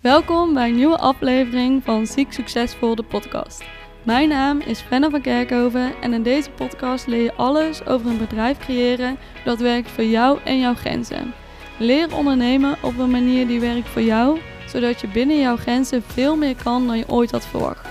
[0.00, 3.64] Welkom bij een nieuwe aflevering van Ziek Succesvol, de podcast.
[4.02, 8.18] Mijn naam is Fenna van Kerkhoven en in deze podcast leer je alles over een
[8.18, 11.34] bedrijf creëren dat werkt voor jou en jouw grenzen.
[11.78, 16.36] Leer ondernemen op een manier die werkt voor jou, zodat je binnen jouw grenzen veel
[16.36, 17.88] meer kan dan je ooit had verwacht.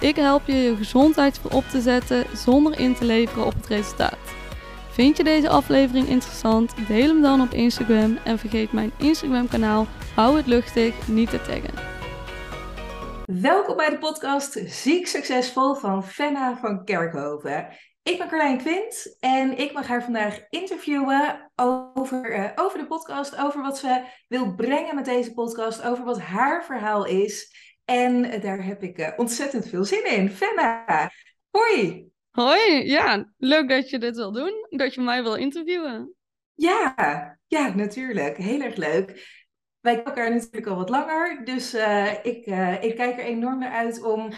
[0.00, 4.18] Ik help je je gezondheid voorop te zetten zonder in te leveren op het resultaat.
[4.90, 6.74] Vind je deze aflevering interessant?
[6.88, 11.40] Deel hem dan op Instagram en vergeet mijn Instagram kanaal Hou het luchtig niet te
[11.40, 11.74] taggen.
[13.40, 17.68] Welkom bij de podcast Ziek Succesvol van Fenna van Kerkhoven.
[18.02, 23.36] Ik ben Carlijn Quint en ik mag haar vandaag interviewen over, uh, over de podcast,
[23.36, 27.54] over wat ze wil brengen met deze podcast, over wat haar verhaal is.
[27.84, 30.30] En daar heb ik uh, ontzettend veel zin in.
[30.30, 31.10] Fenna,
[31.50, 32.06] hoi!
[32.30, 36.14] Hoi, ja, leuk dat je dit wil doen, dat je mij wil interviewen.
[36.54, 38.36] Ja, ja, natuurlijk.
[38.36, 39.40] Heel erg leuk.
[39.82, 43.58] Wij kennen elkaar natuurlijk al wat langer, dus uh, ik, uh, ik kijk er enorm
[43.58, 44.32] naar uit om,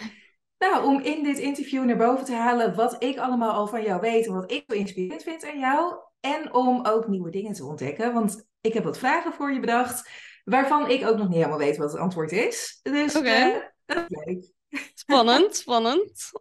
[0.57, 4.01] nou, om in dit interview naar boven te halen wat ik allemaal al van jou
[4.01, 5.95] weet en wat ik zo inspirerend vind aan jou.
[6.19, 10.09] En om ook nieuwe dingen te ontdekken, want ik heb wat vragen voor je bedacht,
[10.43, 12.79] waarvan ik ook nog niet helemaal weet wat het antwoord is.
[12.81, 13.51] Dus okay.
[13.51, 14.53] uh, dat is leuk.
[14.93, 16.31] Spannend, spannend.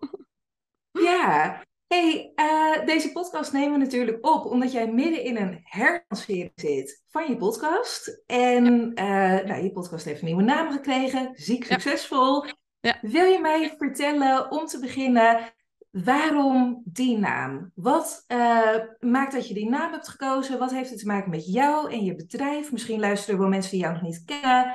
[0.90, 6.52] Ja, Hey, uh, deze podcast nemen we natuurlijk op omdat jij midden in een herlancering
[6.54, 8.22] zit van je podcast.
[8.26, 9.04] En uh,
[9.44, 12.44] nou, je podcast heeft een nieuwe naam gekregen, Ziek Succesvol.
[12.44, 12.52] Ja.
[12.80, 12.98] Ja.
[13.00, 15.54] Wil je mij vertellen, om te beginnen,
[15.90, 17.70] waarom die naam?
[17.74, 20.58] Wat uh, maakt dat je die naam hebt gekozen?
[20.58, 22.72] Wat heeft het te maken met jou en je bedrijf?
[22.72, 24.74] Misschien luisteren wel mensen die jou nog niet kennen.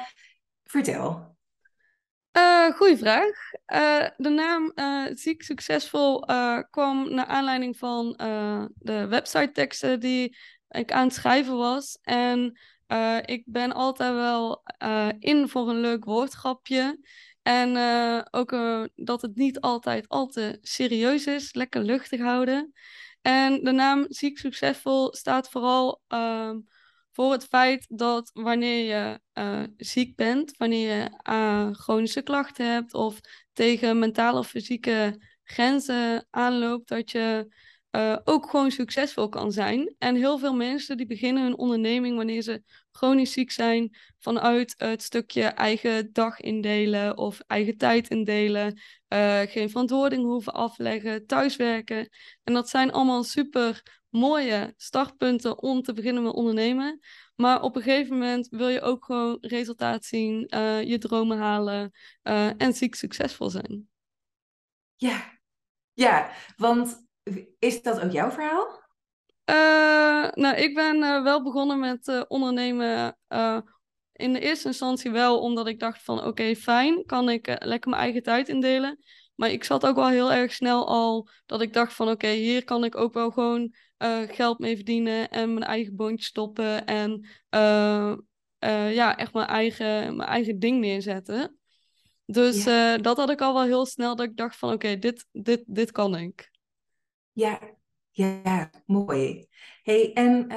[0.63, 1.28] Vertel.
[2.39, 3.51] Uh, goeie vraag.
[3.67, 6.19] Uh, de naam uh, Ziek Succesvol
[6.69, 8.13] kwam naar aanleiding van
[8.75, 10.37] de website teksten die
[10.69, 11.99] ik aan het schrijven was.
[12.01, 12.59] En
[13.25, 14.63] ik ben altijd wel
[15.19, 16.99] in voor een leuk woordgrapje.
[17.41, 17.77] En
[18.31, 18.49] ook
[18.95, 22.73] dat het niet altijd al te serieus is, lekker luchtig houden.
[23.21, 26.57] En de naam Ziek Succesvol staat vooral ehm,
[27.19, 32.93] voor het feit dat wanneer je uh, ziek bent, wanneer je uh, chronische klachten hebt
[32.93, 33.19] of
[33.53, 37.53] tegen mentale of fysieke grenzen aanloopt, dat je
[37.91, 39.95] uh, ook gewoon succesvol kan zijn.
[39.97, 45.03] En heel veel mensen die beginnen hun onderneming wanneer ze chronisch ziek zijn vanuit het
[45.03, 48.79] stukje eigen dag indelen of eigen tijd indelen,
[49.47, 52.09] geen verantwoording hoeven afleggen, thuiswerken.
[52.43, 56.99] En dat zijn allemaal super mooie startpunten om te beginnen met ondernemen.
[57.35, 61.91] Maar op een gegeven moment wil je ook gewoon resultaat zien, uh, je dromen halen
[62.23, 63.89] uh, en ziek succesvol zijn.
[64.95, 65.39] Ja,
[65.93, 67.07] ja, want
[67.59, 68.87] is dat ook jouw verhaal?
[69.45, 73.17] Uh, nou, ik ben wel begonnen met ondernemen
[74.13, 77.89] in de eerste instantie wel omdat ik dacht van oké, okay, fijn, kan ik lekker
[77.89, 78.99] mijn eigen tijd indelen.
[79.39, 82.35] Maar ik zat ook wel heel erg snel al dat ik dacht van oké, okay,
[82.35, 86.85] hier kan ik ook wel gewoon uh, geld mee verdienen en mijn eigen boontje stoppen
[86.85, 88.15] en uh,
[88.59, 91.57] uh, ja, echt mijn eigen, mijn eigen ding neerzetten.
[92.25, 92.97] Dus ja.
[92.97, 95.63] dat had ik al wel heel snel dat ik dacht van oké, okay, dit, dit,
[95.65, 96.51] dit kan ik.
[97.31, 97.59] Ja,
[98.11, 99.47] ja, mooi.
[99.83, 100.47] Hey, en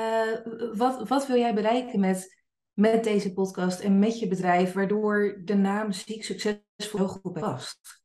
[0.76, 2.42] wat, wat wil jij bereiken met,
[2.72, 8.02] met deze podcast en met je bedrijf, waardoor de naam Ziek Succesvol goed past?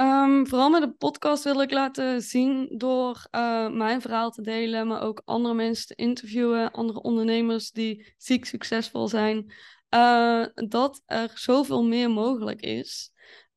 [0.00, 4.86] Um, vooral met de podcast wil ik laten zien door uh, mijn verhaal te delen,
[4.86, 9.52] maar ook andere mensen te interviewen, andere ondernemers die ziek succesvol zijn,
[9.94, 13.10] uh, dat er zoveel meer mogelijk is.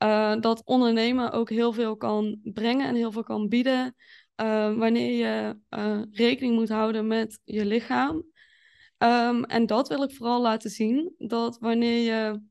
[0.03, 3.95] Uh, dat ondernemen ook heel veel kan brengen en heel veel kan bieden
[4.75, 5.57] wanneer je
[6.11, 8.15] rekening moet houden met je lichaam.
[8.97, 12.41] Um, en dat wil ik vooral laten zien, dat wanneer je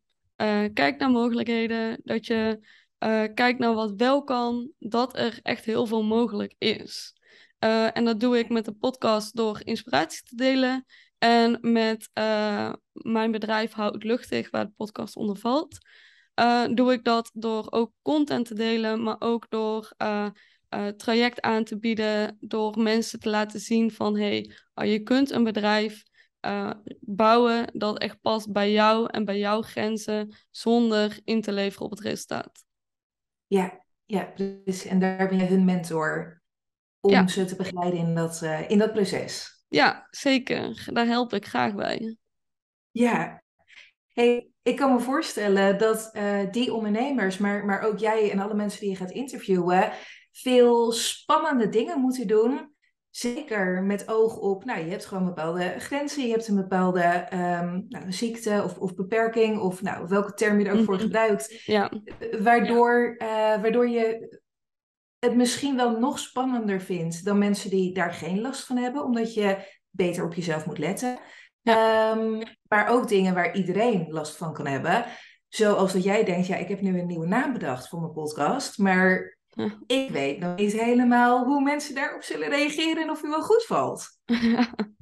[0.72, 2.58] kijkt naar mogelijkheden, dat je
[2.98, 7.16] uh, kijk naar wat wel kan, dat er echt heel veel mogelijk is.
[7.64, 10.84] Uh, en dat doe ik met de podcast door inspiratie te delen.
[11.18, 15.78] En met uh, mijn bedrijf Houd Luchtig, waar de podcast onder valt,
[16.74, 19.92] doe ik dat door ook content te delen, maar ook door
[20.96, 25.44] traject aan te bieden, door mensen te laten zien van hey, oh, je kunt een
[25.44, 26.02] bedrijf
[27.00, 31.90] bouwen dat echt past bij jou en bij jouw grenzen, zonder in te leveren op
[31.90, 32.67] het resultaat.
[33.48, 34.84] Ja, ja, precies.
[34.84, 36.42] En daar ben je hun mentor
[37.00, 39.64] om ze te begeleiden in dat, uh, in dat proces.
[39.68, 40.88] Ja, zeker.
[40.92, 42.16] Daar help ik graag bij.
[42.90, 43.42] Ja.
[44.12, 48.54] Hey, ik kan me voorstellen dat uh, die ondernemers, maar, maar ook jij en alle
[48.54, 49.92] mensen die je gaat interviewen,
[50.32, 52.76] veel spannende dingen moeten doen
[53.18, 57.80] Zeker met oog op, nou, je hebt gewoon bepaalde grenzen, je hebt een bepaalde ehm,
[57.88, 61.02] nou, ziekte of, of beperking, of nou, welke term je er ook voor Mhm.
[61.02, 61.90] gebruikt, Ja,
[62.40, 64.38] waardoor, eh, waardoor je
[65.18, 69.34] het misschien wel nog spannender vindt dan mensen die daar geen last van hebben, omdat
[69.34, 69.56] je
[69.90, 71.18] beter op jezelf moet letten.
[71.62, 75.04] Ehm, maar ook dingen waar iedereen last van kan hebben.
[75.48, 78.78] Zoals dat jij denkt, ja, ik heb nu een nieuwe naam bedacht voor mijn podcast,
[78.78, 79.78] maar Ja.
[79.86, 83.64] ik weet nog niet helemaal hoe mensen daarop zullen reageren en of u wel goed
[83.64, 84.08] valt.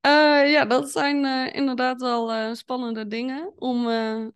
[0.00, 3.86] Eh, ja, dat zijn eh, inderdaad wel eh, spannende dingen om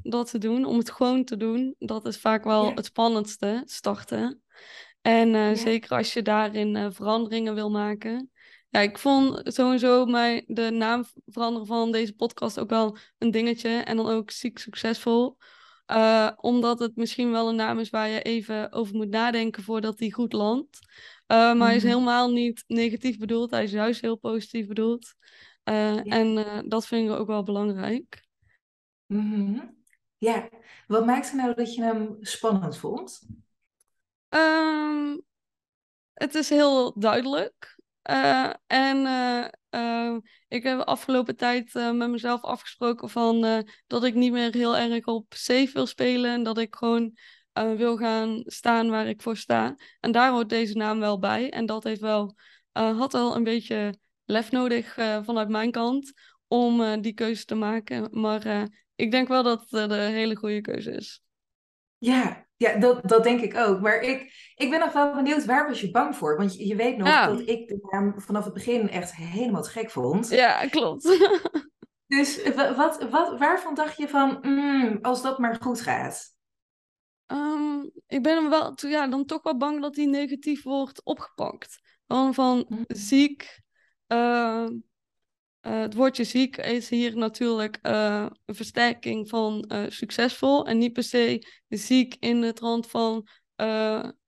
[0.02, 1.74] dat te doen, om het gewoon te doen.
[1.78, 2.74] Dat is vaak wel Ja.
[2.74, 4.42] het spannendste, starten.
[5.02, 5.54] En Ja.
[5.54, 8.30] zeker als je daarin veranderingen wil maken.
[8.68, 13.68] Ja, ik vond sowieso mij de naam veranderen van deze podcast ook wel een dingetje.
[13.68, 15.36] En dan ook ziek succesvol.
[15.87, 19.99] Eh, omdat het misschien wel een naam is waar je even over moet nadenken voordat
[19.99, 20.79] die goed landt.
[21.26, 21.93] Eh, maar hij is Mhm.
[21.93, 23.50] helemaal niet negatief bedoeld.
[23.50, 25.14] Hij is juist heel positief bedoeld.
[25.62, 26.02] Eh, Ja.
[26.02, 28.25] En dat vind ik ook wel belangrijk.
[29.06, 29.61] Mhm.
[30.19, 30.49] Ja,
[30.87, 33.20] wat maakte nou dat je hem spannend vond?
[34.29, 35.17] Ehm,
[36.12, 37.81] het is heel duidelijk.
[38.02, 40.16] Eh, en eh, eh,
[40.49, 44.76] ik heb de afgelopen tijd eh, met mezelf afgesproken van, dat ik niet meer heel
[44.76, 46.31] erg op safe wil spelen.
[46.31, 47.16] En dat ik gewoon
[47.76, 49.76] wil gaan staan waar ik voor sta.
[50.00, 51.50] En daar hoort deze naam wel bij.
[51.50, 52.37] En dat heeft wel,
[52.72, 54.94] had wel een beetje lef nodig
[55.25, 56.12] vanuit mijn kant
[56.48, 58.08] om die keuze te maken.
[58.10, 61.22] Maar ik denk wel dat het een hele goede keuze is.
[61.98, 63.80] Ja, ja dat, dat denk ik ook.
[63.80, 66.36] Maar ik, ik ben nog wel benieuwd, waar was je bang voor?
[66.36, 67.26] Want je, je weet nog Ja.
[67.26, 70.28] dat ik de naam vanaf het begin echt helemaal te gek vond.
[70.28, 71.04] Ja, klopt.
[72.06, 76.34] Dus wa- wat, wat, waarvan dacht je van, mm, als dat maar goed gaat?
[77.26, 81.78] Ehm, ik ben hem wel, ja, dan toch wel bang dat hij negatief wordt opgepakt.
[82.06, 82.82] Gewoon van Mhm.
[82.88, 83.60] ziek.
[84.06, 84.66] eh,
[85.62, 90.66] eh, het woordje ziek is hier natuurlijk eh, een versterking van eh, succesvol.
[90.66, 93.26] En niet per se ziek in het rand van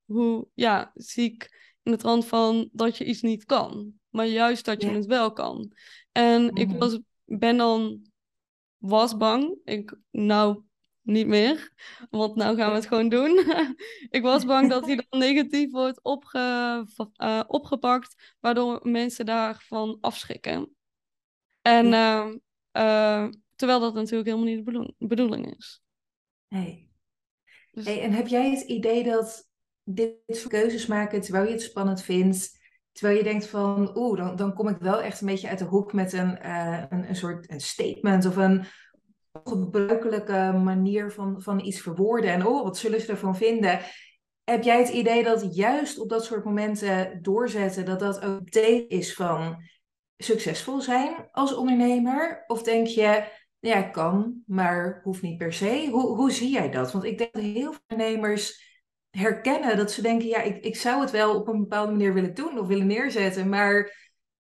[0.04, 1.48] hoe, ja, ziek
[1.82, 3.92] in het rand van dat je iets niet kan.
[4.10, 4.94] Maar juist dat je Ja.
[4.94, 5.72] het wel kan.
[6.12, 6.78] En ik Mhm.
[6.78, 8.02] was, ben dan,
[8.76, 9.56] was bang.
[9.64, 10.62] Ik, nou,
[11.02, 11.72] niet meer.
[12.10, 13.38] Want nou gaan we het gewoon doen.
[14.10, 16.86] ik was bang dat hij dan negatief wordt opge,
[17.46, 20.73] opgepakt, waardoor mensen daarvan afschrikken.
[21.66, 22.36] En ehm,
[22.70, 25.82] eh, terwijl dat natuurlijk helemaal niet de bedoel- bedoeling is.
[26.48, 26.88] Hey.
[27.70, 29.48] Dus, Hey, en heb jij het idee dat
[29.84, 32.58] dit soort keuzes maken terwijl je het spannend vindt,
[32.92, 35.64] terwijl je denkt van, oeh, dan, dan kom ik wel echt een beetje uit de
[35.64, 38.64] hoek met een, eh, een, een soort een statement of een
[39.44, 43.80] gebruikelijke manier van, van iets verwoorden en oh, wat zullen ze ervan vinden?
[44.44, 48.86] Heb jij het idee dat juist op dat soort momenten doorzetten, dat dat ook deel
[48.88, 49.62] is van
[50.24, 52.44] succesvol zijn als ondernemer?
[52.46, 53.24] Of denk je,
[53.58, 55.88] ja, kan, maar hoeft niet per se.
[55.90, 56.92] Hoe, hoe zie jij dat?
[56.92, 58.62] Want ik denk dat heel veel ondernemers
[59.10, 62.34] herkennen dat ze denken, ja, ik, ik zou het wel op een bepaalde manier willen
[62.34, 64.02] doen of willen neerzetten, maar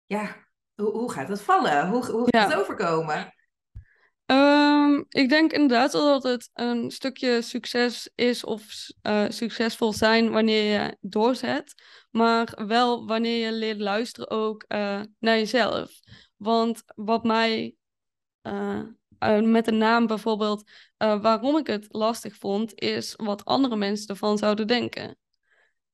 [0.07, 0.37] ja,
[0.75, 1.89] hoe, hoe gaat het vallen?
[1.89, 2.49] Hoe, hoe gaat Ja.
[2.49, 3.33] het overkomen?
[4.27, 8.63] Ehm, ik denk inderdaad dat het een stukje succes is of
[9.03, 11.75] eh, succesvol zijn wanneer je doorzet.
[12.19, 16.00] Maar wel wanneer je leert luisteren ook eh, naar jezelf.
[16.37, 17.75] Want wat mij
[18.41, 18.81] eh,
[19.19, 24.38] eh, met de naam bijvoorbeeld, waarom ik het lastig vond, is wat andere mensen ervan
[24.38, 25.16] zouden denken.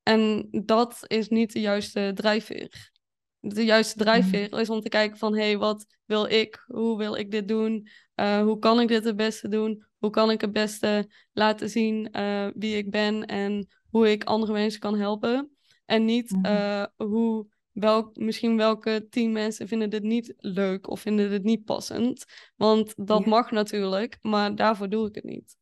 [0.03, 2.93] En dat is niet de juiste drijfveer.
[3.41, 6.65] De juiste drijfveer is om te kijken van, hé, hey, wat wil ik?
[6.67, 7.89] Hoe wil ik dit doen?
[8.15, 9.87] Hoe kan ik dit het beste doen?
[9.99, 12.09] Hoe kan ik het beste laten zien
[12.55, 15.54] wie ik ben en hoe ik andere mensen kan helpen?
[15.85, 16.45] En niet Mhm.
[16.45, 21.65] eh, hoe welk, misschien welke tien mensen vinden dit niet leuk of vinden dit niet
[21.65, 22.25] passend.
[22.57, 23.29] Want dat Ja.
[23.29, 25.57] mag natuurlijk, maar daarvoor doe ik het niet.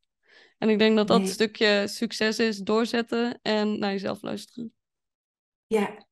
[0.58, 1.28] En ik denk dat dat Nee.
[1.30, 4.72] stukje succes is, doorzetten en naar jezelf luisteren.
[5.66, 6.06] Ja,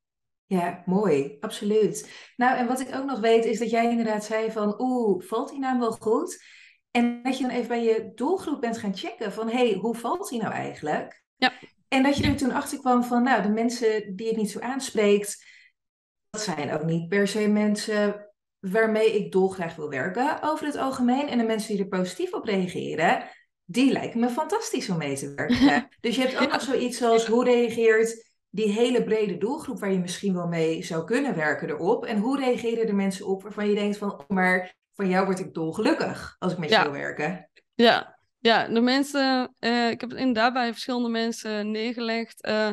[0.45, 2.11] ja, mooi, absoluut.
[2.35, 5.49] Nou, en wat ik ook nog weet is dat jij inderdaad zei van, oeh, valt
[5.49, 6.43] die naam wel goed?
[6.91, 9.95] En dat je dan even bij je doelgroep bent gaan checken van, hé, hey, hoe
[9.95, 11.23] valt die nou eigenlijk?
[11.35, 11.53] Ja.
[11.93, 14.59] En dat je er toen achter kwam van, nou, de mensen die het niet zo
[14.59, 15.45] aanspreekt,
[16.29, 18.29] dat zijn ook niet per se mensen
[18.59, 21.27] waarmee ik dolgraag wil werken over het algemeen.
[21.27, 23.23] En de mensen die er positief op reageren,
[23.65, 25.87] die lijken me fantastisch om mee te werken.
[26.01, 29.99] dus je hebt ook nog zoiets als, hoe reageert die hele brede doelgroep waar je
[29.99, 32.05] misschien wel mee zou kunnen werken erop?
[32.05, 35.39] En hoe reageren de mensen op waarvan je denkt van, oh, maar van jou word
[35.39, 36.77] ik dolgelukkig als ik met Ja.
[36.77, 37.49] je wil werken?
[37.73, 42.41] Ja, ja de mensen, eh, ik heb het inderdaad bij verschillende mensen neergelegd.
[42.41, 42.69] Eh,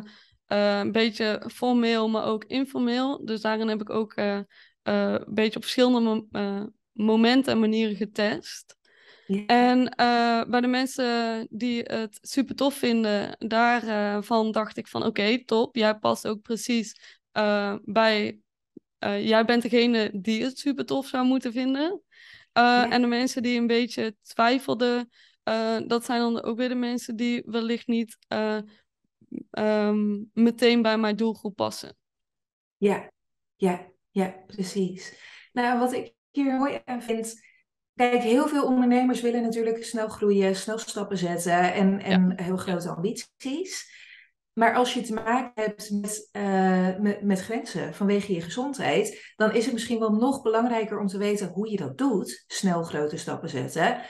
[0.46, 3.24] een beetje formeel, maar ook informeel.
[3.24, 6.26] Dus daarin heb ik ook een beetje op verschillende
[6.92, 8.76] momenten en manieren getest.
[9.46, 9.94] En
[10.50, 15.76] bij de mensen die het super tof vinden, daarvan dacht ik van oké, top.
[15.76, 17.18] Jij past ook precies
[17.84, 18.40] bij
[18.98, 22.02] jij bent degene die het super tof zou moeten vinden.
[22.52, 25.10] En de mensen die een beetje twijfelden,
[25.48, 28.58] uh, dat zijn dan ook weer de mensen die wellicht niet uh,
[29.50, 31.96] um, meteen bij mijn doelgroep passen.
[32.76, 33.10] Ja,
[33.56, 35.14] ja, ja, precies.
[35.52, 37.46] Nou, wat ik hier mooi aan vind.
[37.94, 42.44] Kijk, heel veel ondernemers willen natuurlijk snel groeien, snel stappen zetten en, en ja.
[42.44, 43.96] heel grote ambities.
[44.52, 49.54] Maar als je te maken hebt met, uh, met, met, grenzen vanwege je gezondheid, dan
[49.54, 53.16] is het misschien wel nog belangrijker om te weten hoe je dat doet, snel grote
[53.16, 54.00] stappen zetten,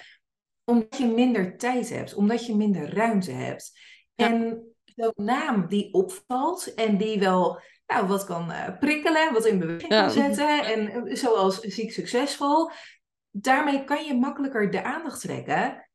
[0.68, 3.78] omdat je minder tijd hebt, omdat je minder ruimte hebt.
[4.14, 9.58] En zo'n naam die opvalt en die wel nou, wat kan uh, prikkelen, wat in
[9.58, 12.70] beweging kan zetten, en eh, zoals ziek succesvol,
[13.30, 15.88] daarmee kan je makkelijker de aandacht trekken.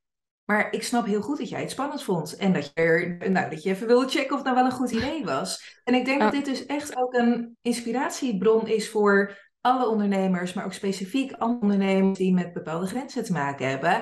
[0.44, 2.36] Maar ik snap heel goed dat jij het spannend vond.
[2.36, 4.72] En dat je, er, nou, dat je even wilde checken of het nou wel een
[4.72, 5.82] goed idee was.
[5.84, 10.66] En ik denk dat dit dus echt ook een inspiratiebron is voor alle ondernemers, maar
[10.66, 14.02] ook specifiek andere ondernemers die met bepaalde grenzen te maken hebben.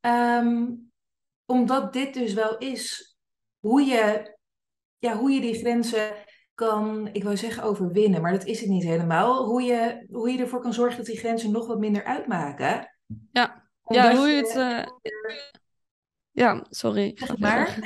[0.00, 0.66] Ehm,
[1.46, 3.16] omdat dit dus wel is
[3.58, 4.36] hoe je,
[4.98, 6.12] ja, hoe je die grenzen
[6.54, 9.44] kan, ik wou zeggen overwinnen, maar dat is het niet helemaal.
[9.44, 12.96] Hoe je, hoe je ervoor kan zorgen dat die grenzen nog wat minder uitmaken.
[13.32, 14.56] Ja, ja hoe je het...
[14.56, 14.86] Uh...
[16.30, 17.18] Ja, sorry.
[17.38, 17.78] maar.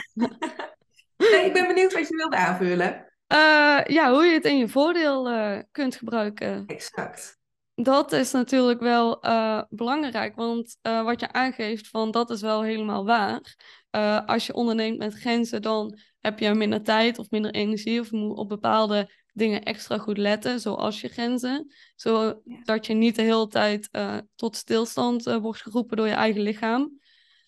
[1.16, 3.10] nee, ik ben benieuwd wat je wilt aanvullen.
[3.32, 6.66] Uh, ja, hoe je het in je voordeel uh, kunt gebruiken.
[6.66, 7.40] Exact
[7.74, 12.62] dat is natuurlijk wel uh, belangrijk, want uh, wat je aangeeft van dat is wel
[12.62, 13.56] helemaal waar.
[13.90, 18.10] Uh, als je onderneemt met grenzen, dan heb je minder tijd of minder energie of
[18.10, 23.48] moet op bepaalde dingen extra goed letten, zoals je grenzen, zodat je niet de hele
[23.48, 23.88] tijd
[24.34, 27.00] tot stilstand wordt geroepen door je eigen lichaam.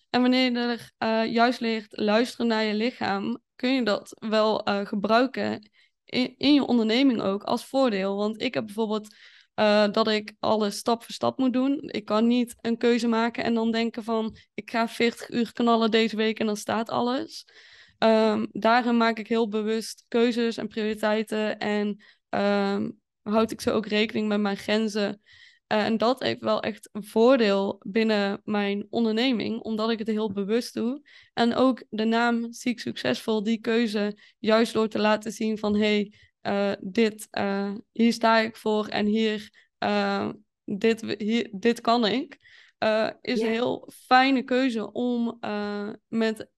[0.09, 5.69] En wanneer je er juist leert luisteren naar je lichaam, kun je dat wel gebruiken
[6.05, 8.15] in, in je onderneming ook als voordeel.
[8.15, 9.15] Want ik heb bijvoorbeeld
[9.55, 11.79] uh, dat ik alles stap voor stap moet doen.
[11.81, 15.91] Ik kan niet een keuze maken en dan denken van ik ga 40 uur knallen
[15.91, 17.45] deze week en dan staat alles.
[17.99, 24.27] Um, maak ik heel bewust keuzes en prioriteiten en um, houd ik zo ook rekening
[24.27, 25.21] met mijn grenzen.
[25.73, 30.31] Uh, en dat heeft wel echt een voordeel binnen mijn onderneming, omdat ik het heel
[30.31, 31.01] bewust doe.
[31.33, 36.13] En ook de naam Ziek Succesvol, die keuze, juist door te laten zien van hey,
[36.47, 39.49] uh, dit, uh, hier sta ik voor en hier,
[39.79, 40.29] uh,
[40.63, 42.39] dit, hier, dit kan ik.
[43.21, 45.39] is een heel fijne keuze om
[46.07, 46.49] met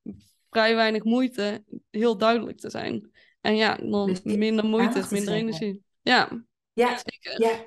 [0.50, 3.12] vrij weinig moeite heel duidelijk te zijn.
[3.42, 5.84] En ja, dan minder moeite minder energie.
[6.02, 7.42] Ja, ja, zeker.
[7.42, 7.64] Ja.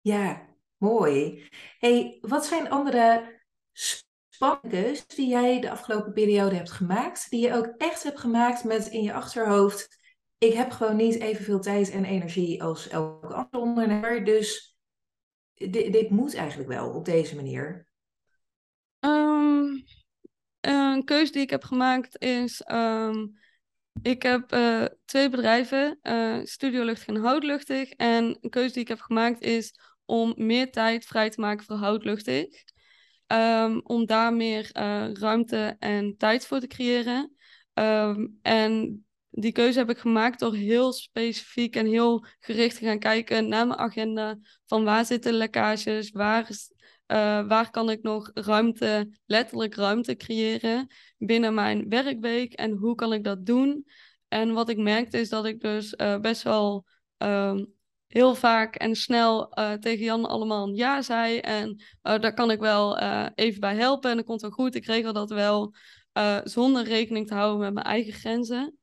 [0.00, 1.48] ja, mooi.
[1.78, 3.34] Hey, wat zijn andere
[3.72, 8.86] spannende die jij de afgelopen periode hebt gemaakt, die je ook echt hebt gemaakt met
[8.86, 9.95] in je achterhoofd
[10.38, 14.24] ik heb gewoon niet evenveel tijd en energie als elke andere ondernemer.
[14.24, 14.76] Dus
[15.54, 17.86] dit, dit moet eigenlijk wel op deze manier.
[19.00, 19.84] Um,
[20.60, 22.62] een keuze die ik heb gemaakt is.
[22.72, 23.38] Um,
[24.02, 27.90] ik heb uh, twee bedrijven, uh, Studio Luchtig en Houtluchtig.
[27.90, 31.76] En een keuze die ik heb gemaakt is om meer tijd vrij te maken voor
[31.76, 32.64] Houtluchtig.
[33.32, 37.36] Um, om daar meer uh, ruimte en tijd voor te creëren.
[38.42, 39.05] En
[39.38, 43.66] die keuze heb ik gemaakt door heel specifiek en heel gericht te gaan kijken naar
[43.66, 44.38] mijn agenda.
[44.66, 50.86] Van waar zitten lekkages, waar, uh, waar kan ik nog ruimte, letterlijk ruimte creëren
[51.18, 53.86] binnen mijn werkweek en hoe kan ik dat doen.
[54.28, 56.84] En wat ik merkte is dat ik dus uh, best wel
[57.18, 57.60] uh,
[58.06, 61.38] heel vaak en snel uh, tegen Jan allemaal ja zei.
[61.38, 62.98] En daar kan ik wel
[63.34, 64.74] even bij helpen en dat komt wel goed.
[64.74, 65.74] Ik regel dat wel
[66.44, 68.78] zonder rekening te houden met mijn eigen grenzen.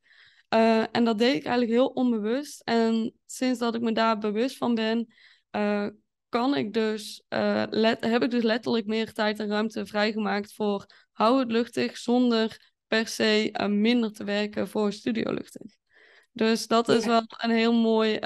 [0.54, 2.60] Uh, en dat deed ik eigenlijk heel onbewust.
[2.60, 5.14] En sinds dat ik me daar bewust van ben,
[5.56, 5.86] uh,
[6.28, 10.86] kan ik dus, uh, let, heb ik dus letterlijk meer tijd en ruimte vrijgemaakt voor
[11.12, 15.72] hou het luchtig zonder per se minder te werken voor studio luchtig.
[16.32, 18.18] Dus dat is wel een heel mooi,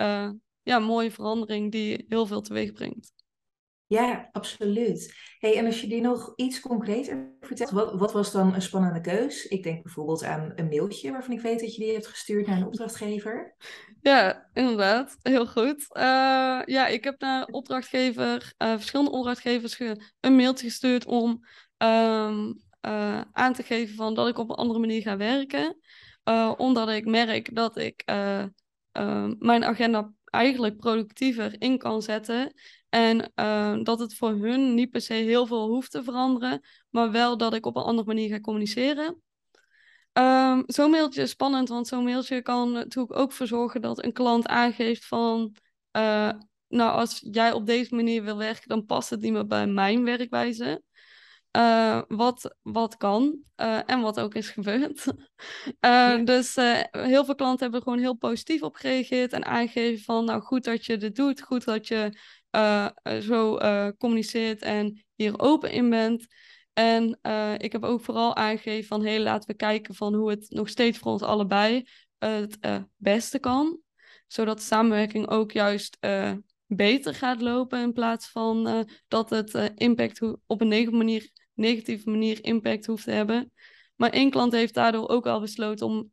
[0.63, 3.13] ja, mooie verandering die heel veel teweeg brengt.
[3.89, 5.15] Ja, absoluut.
[5.39, 9.01] Hey, en als je die nog iets concreter vertelt, wat, wat was dan een spannende
[9.01, 9.47] keus?
[9.47, 12.57] Ik denk bijvoorbeeld aan een mailtje waarvan ik weet dat je die hebt gestuurd naar
[12.57, 13.55] een opdrachtgever.
[14.01, 15.17] Ja, inderdaad.
[15.23, 15.87] Heel goed.
[15.93, 16.03] Uh,
[16.65, 19.79] ja, ik heb naar opdrachtgever, uh, verschillende opdrachtgevers
[20.21, 21.31] een mailtje gestuurd om
[21.79, 25.77] um, uh, aan te geven van dat ik op een andere manier ga werken.
[26.57, 28.03] omdat ik merk dat ik
[29.39, 32.53] mijn agenda eigenlijk productiever in kan zetten.
[32.89, 33.33] En
[33.83, 37.55] dat het voor hun niet per se heel veel hoeft te veranderen, maar wel dat
[37.55, 39.23] ik op een andere manier ga communiceren.
[40.13, 44.13] Um, zo'n mailtje is spannend, want zo'n mailtje kan natuurlijk ook voor zorgen dat een
[44.13, 45.55] klant aangeeft van,
[45.97, 46.31] uh,
[46.69, 50.05] nou, als jij op deze manier wil werken, dan past het niet meer bij mijn
[50.05, 50.83] werkwijze.
[51.59, 55.05] Uh, wat, wat kan uh, en wat ook is gebeurd.
[55.81, 56.17] Ja.
[56.17, 56.55] Dus
[56.91, 60.65] heel veel klanten hebben er gewoon heel positief op gereageerd en aangegeven van, nou, goed
[60.65, 62.19] dat je dit doet, goed dat je
[63.21, 63.59] zo
[63.99, 66.27] communiceert en hier open in bent.
[66.73, 67.19] En
[67.57, 70.69] ik heb ook vooral aangegeven van, hé, hey, laten we kijken van hoe het nog
[70.69, 71.89] steeds voor ons allebei
[72.19, 72.59] het
[72.97, 73.81] beste kan.
[74.27, 75.99] Zodat de samenwerking ook juist
[76.67, 82.45] beter gaat lopen in plaats van dat het impact op een negatieve manier, negatieve manier
[82.45, 83.53] impact hoeft te hebben.
[83.97, 86.11] Maar één klant heeft daardoor ook al besloten om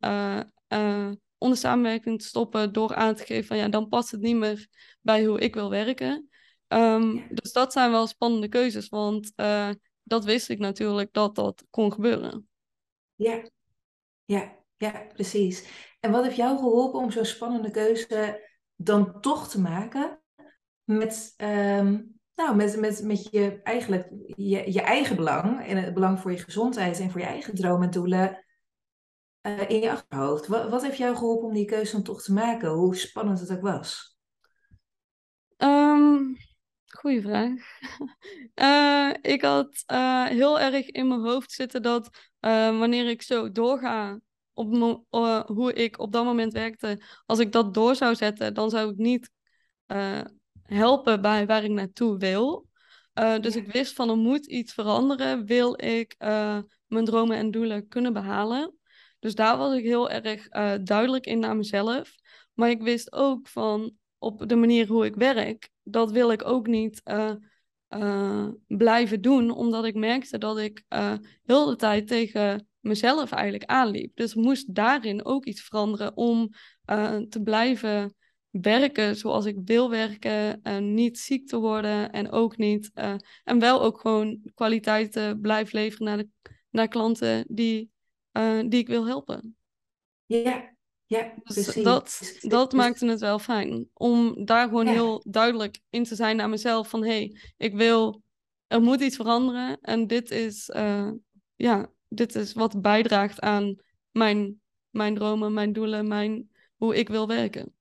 [1.37, 4.67] onder samenwerking te stoppen door aan te geven van, ja, dan past het niet meer
[5.01, 6.29] bij hoe ik wil werken.
[6.67, 9.33] Um, dus dat zijn wel spannende keuzes, want
[10.03, 12.47] dat wist ik natuurlijk dat dat kon gebeuren.
[13.15, 13.49] Ja,
[14.25, 15.67] ja, ja, precies.
[15.99, 20.21] En wat heeft jou geholpen om zo'n spannende keuze dan toch te maken
[20.83, 26.19] met, um, nou, met, met, met je, eigenlijk, je, je eigen belang en het belang
[26.19, 28.45] voor je gezondheid en voor je eigen dromen en doelen
[29.41, 30.47] uh, in je achterhoofd?
[30.47, 33.51] Wat, wat heeft jou geholpen om die keuze dan toch te maken, hoe spannend het
[33.51, 34.17] ook was?
[35.57, 36.37] Um,
[36.85, 37.51] Goeie vraag.
[38.55, 44.19] Uh, ik had uh, heel erg in mijn hoofd zitten dat wanneer ik zo doorga
[44.53, 44.73] op
[45.45, 48.97] hoe ik op dat moment werkte, als ik dat door zou zetten, dan zou ik
[48.97, 49.31] niet
[50.65, 52.67] helpen bij waar ik naartoe wil.
[53.41, 56.15] dus ik wist van er moet iets veranderen, wil ik
[56.87, 58.77] mijn dromen en doelen kunnen behalen.
[59.19, 60.47] Dus daar was ik heel erg
[60.83, 62.15] duidelijk in naar mezelf.
[62.53, 66.67] Maar ik wist ook van op de manier hoe ik werk, dat wil ik ook
[66.67, 67.01] niet
[68.67, 70.83] blijven doen, omdat ik merkte dat ik
[71.43, 74.15] heel de tijd tegen mezelf eigenlijk aanliep.
[74.15, 76.49] Dus moest daarin ook iets veranderen om
[77.29, 78.15] te blijven
[78.61, 82.91] werken zoals ik wil werken, en niet ziek te worden en ook niet,
[83.43, 86.27] en wel ook gewoon kwaliteiten blijven leveren naar, de,
[86.69, 87.91] naar klanten die,
[88.67, 89.55] die ik wil helpen.
[90.25, 90.75] Ja,
[91.07, 93.89] ja, dus dat, dat maakte het wel fijn.
[93.93, 96.89] Om daar gewoon heel duidelijk in te zijn naar mezelf.
[96.89, 98.21] Van hé, hey, ik wil,
[98.67, 99.77] er moet iets veranderen.
[99.81, 101.11] En dit is, uh,
[101.55, 103.75] ja, dit is wat bijdraagt aan
[104.11, 107.74] mijn, mijn dromen, mijn doelen, mijn, hoe ik wil werken.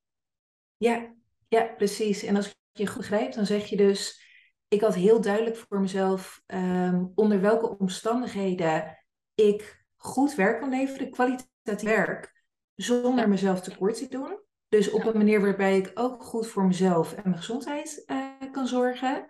[0.85, 1.15] Ja,
[1.49, 2.23] ja, precies.
[2.23, 4.23] En als ik je goed begrijp, dan zeg je dus...
[4.69, 8.99] Ik had heel duidelijk voor mezelf um, onder welke omstandigheden
[9.35, 12.45] ik goed werk kan leveren, kwalitatief werk
[12.75, 14.39] zonder mezelf tekort te doen.
[14.69, 18.67] Dus op een manier waarbij ik ook goed voor mezelf en mijn gezondheid uh, kan
[18.67, 19.27] zorgen.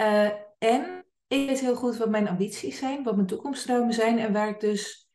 [0.00, 4.32] Uh, en ik weet heel goed wat mijn ambities zijn, wat mijn toekomstdromen zijn en
[4.32, 5.10] waar ik dus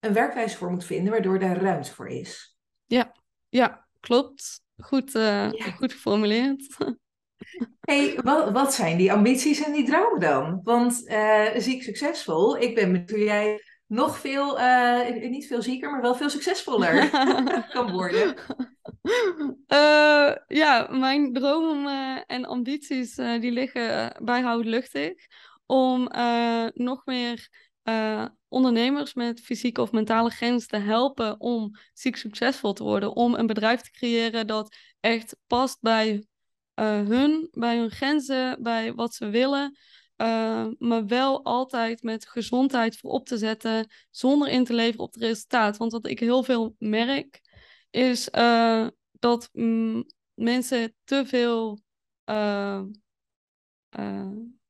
[0.00, 2.58] een werkwijze voor moet vinden, waardoor daar ruimte voor is.
[2.84, 3.14] Ja,
[3.48, 4.66] ja klopt.
[4.80, 5.50] Goed, ja.
[5.76, 6.66] goed geformuleerd.
[7.80, 10.60] Hey, wat, wat zijn die ambities en die dromen dan?
[10.62, 10.94] Want
[11.56, 16.30] ziek succesvol, ik ben met jij nog veel, uh, niet veel zieker, maar wel veel
[16.30, 17.10] succesvoller
[17.74, 18.34] kan worden.
[19.68, 25.12] Uh, ja, mijn dromen en ambities uh, die liggen bijhoud luchtig.
[25.66, 26.08] Om
[26.74, 27.48] nog meer
[28.48, 33.16] ondernemers met fysieke of mentale grenzen te helpen om ziek succesvol te worden.
[33.16, 36.26] Om een bedrijf te creëren dat echt past bij
[36.82, 39.76] hun, bij hun grenzen, bij wat ze willen.
[40.16, 45.22] Uh, maar wel altijd met gezondheid voorop te zetten, zonder in te leveren op het
[45.22, 45.76] resultaat.
[45.76, 47.40] Want wat ik heel veel merk,
[47.90, 51.80] is uh, dat mm, mensen te veel,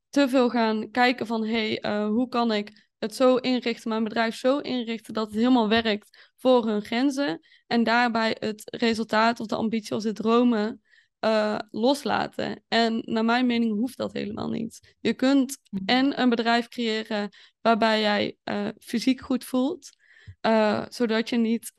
[0.09, 4.37] te veel gaan kijken van hé, hey, hoe kan ik het zo inrichten, mijn bedrijf
[4.37, 7.41] zo inrichten dat het helemaal werkt voor hun grenzen.
[7.67, 10.83] En daarbij het resultaat of de ambitie of de dromen
[11.21, 12.65] uh, loslaten.
[12.69, 14.97] En naar mijn mening hoeft dat helemaal niet.
[15.01, 15.83] Je kunt mhm.
[15.87, 17.29] en een bedrijf creëren
[17.61, 19.97] waarbij jij uh, fysiek goed voelt,
[20.43, 21.73] uh, zodat je niet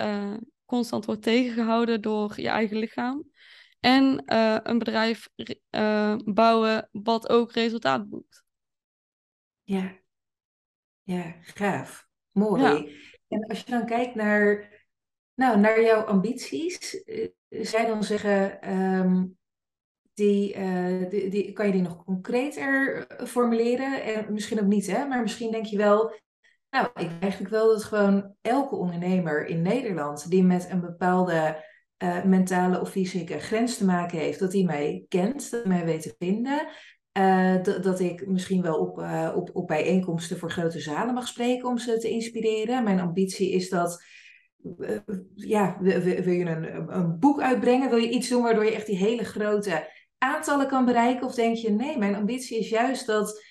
[0.65, 3.23] constant wordt tegengehouden door je eigen lichaam.
[3.79, 4.23] En
[4.69, 5.29] een bedrijf
[6.23, 8.43] bouwen wat ook resultaat boekt.
[9.63, 9.98] Ja,
[11.13, 12.07] ja, gaaf.
[12.31, 12.61] Mooi.
[12.61, 12.85] Ja.
[13.27, 14.69] En als je dan kijkt naar,
[15.33, 17.03] nou, naar jouw ambities,
[17.49, 19.37] zij dan zeggen, um,
[20.13, 24.03] die, uh, die, die, kan je die nog concreter eh, formuleren?
[24.03, 25.05] En misschien ook niet, hè?
[25.05, 26.13] maar misschien denk je wel,
[26.69, 31.65] Nou, ik denk eigenlijk wel dat gewoon elke ondernemer in Nederland die met een bepaalde
[32.03, 35.85] uh, mentale of fysieke grens te maken heeft, dat hij mij kent, dat hij mij
[35.85, 36.67] weet te vinden.
[37.17, 41.69] Uh, dat ik misschien wel op, uh, op, op bijeenkomsten voor grote zalen mag spreken
[41.69, 42.83] om ze te inspireren.
[42.83, 44.03] Mijn ambitie is dat,
[45.35, 47.89] ja, wil, wil je een, een boek uitbrengen?
[47.89, 51.27] Wil je iets doen waardoor je echt die hele grote aantallen kan bereiken?
[51.27, 53.43] Of denk je, nee, mijn ambitie is juist dat,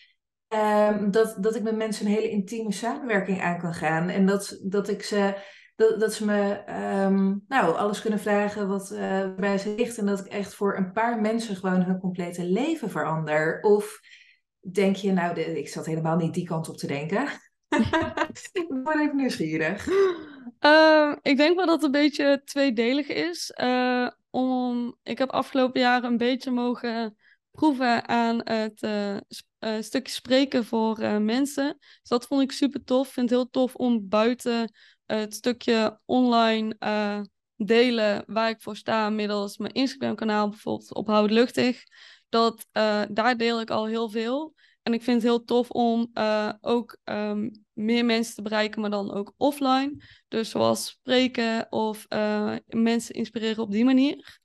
[0.54, 4.08] uh, dat, dat ik met mensen een hele intieme samenwerking aan kan gaan.
[4.08, 5.34] En dat, dat ik ze
[5.78, 6.62] dat, dat ze me
[7.04, 9.98] um, nou, alles kunnen vragen wat uh, bij ze ligt.
[9.98, 13.60] En dat ik echt voor een paar mensen gewoon hun complete leven verander.
[13.60, 14.00] Of
[14.60, 17.28] denk je, nou, de, ik zat helemaal niet die kant op te denken.
[18.52, 19.88] ik word even nieuwsgierig.
[20.60, 23.52] Uh, ik denk wel dat het een beetje tweedelig is.
[23.60, 27.16] Uh, om, ik heb afgelopen jaren een beetje mogen
[27.50, 29.16] proeven aan het uh,
[29.80, 31.76] stukje spreken voor mensen.
[31.78, 33.06] Dus dat vond ik super tof.
[33.06, 34.70] Ik vind het heel tof om buiten
[35.16, 37.20] het stukje online uh,
[37.56, 41.82] delen waar ik voor sta, middels mijn Instagram-kanaal bijvoorbeeld op Luchtig,
[42.28, 44.54] dat uh, daar deel ik al heel veel.
[44.82, 48.90] En ik vind het heel tof om uh, ook um, meer mensen te bereiken, maar
[48.90, 50.02] dan ook offline.
[50.28, 52.06] Dus zoals spreken of
[52.66, 54.40] mensen inspireren op die manier.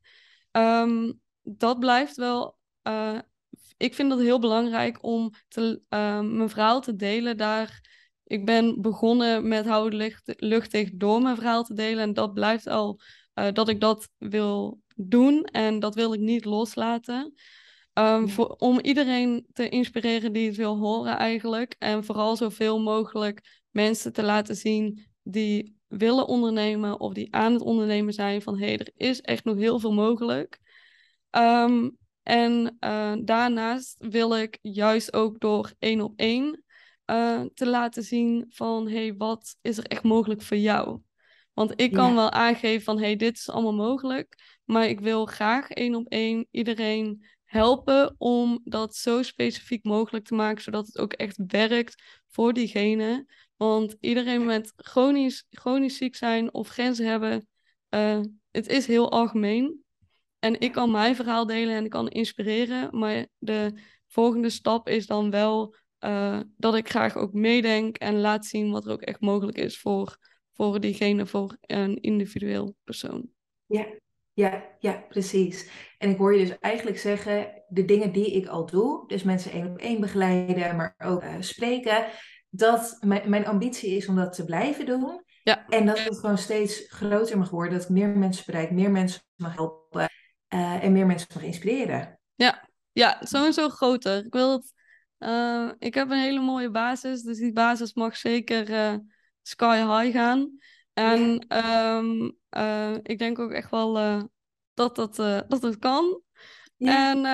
[0.51, 2.57] Um, dat blijft wel.
[3.77, 7.81] ik vind het heel belangrijk om te, mijn verhaal te delen daar
[8.33, 12.03] ik ben begonnen met houden luchtig door mijn verhaal te delen.
[12.03, 12.99] En dat blijft al
[13.35, 15.43] uh, dat ik dat wil doen.
[15.43, 17.33] En dat wil ik niet loslaten.
[17.93, 21.75] Um, voor, om iedereen te inspireren die het wil horen eigenlijk.
[21.79, 27.61] En vooral zoveel mogelijk mensen te laten zien die willen ondernemen of die aan het
[27.61, 28.41] ondernemen zijn.
[28.41, 30.59] Van hé, hey, er is echt nog heel veel mogelijk.
[31.31, 36.62] Um, en uh, daarnaast wil ik juist ook door één op één
[37.13, 41.01] uh, te laten zien van hey, wat is er echt mogelijk voor jou?
[41.53, 45.69] Want ik kan wel aangeven van hey, dit is allemaal mogelijk, maar ik wil graag
[45.69, 51.13] één op één iedereen helpen om dat zo specifiek mogelijk te maken, zodat het ook
[51.13, 53.25] echt werkt voor diegene.
[53.55, 57.47] Want iedereen met chronisch, chronisch ziek zijn of grenzen hebben,
[57.89, 58.19] uh,
[58.51, 59.83] het is heel algemeen.
[60.39, 65.05] En ik kan mijn verhaal delen en ik kan inspireren, maar de volgende stap is
[65.05, 69.19] dan wel uh, dat ik graag ook meedenk en laat zien wat er ook echt
[69.19, 70.17] mogelijk is voor,
[70.53, 73.29] voor diegene, voor een individueel persoon.
[73.65, 73.85] Ja,
[74.33, 75.69] ja, ja, precies.
[75.97, 79.51] En ik hoor je dus eigenlijk zeggen, de dingen die ik al doe, dus mensen
[79.51, 82.05] één op één begeleiden, maar ook uh, spreken,
[82.49, 85.23] dat mijn, mijn ambitie is om dat te blijven doen.
[85.43, 85.67] Ja.
[85.67, 89.21] En dat het gewoon steeds groter mag worden, dat ik meer mensen bereik, meer mensen
[89.35, 90.09] mag helpen
[90.53, 92.19] uh, en meer mensen mag inspireren.
[92.35, 94.25] Ja, ja sowieso groter.
[94.25, 94.72] Ik wil het
[95.23, 98.95] uh, ik heb een hele mooie basis, dus die basis mag zeker uh,
[99.41, 100.57] sky high gaan.
[100.93, 101.97] En ja.
[101.97, 103.93] um, uh, ik denk ook echt wel
[104.73, 105.15] dat, dat,
[105.47, 106.21] dat het kan.
[106.77, 107.11] Ja.
[107.11, 107.25] En,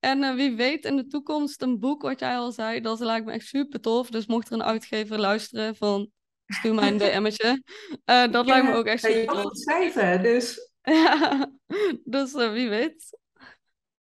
[0.20, 3.32] en wie weet in de toekomst een boek, wat jij al zei, dat lijkt me
[3.32, 4.10] echt super tof.
[4.10, 6.10] Dus mocht er een uitgever luisteren van
[6.46, 7.62] stuur mij een DM'tje.
[8.04, 9.52] dat lijkt me ook echt super tof.
[9.52, 10.70] Je schrijven, dus...
[10.82, 11.50] ja,
[12.04, 13.18] dus wie weet.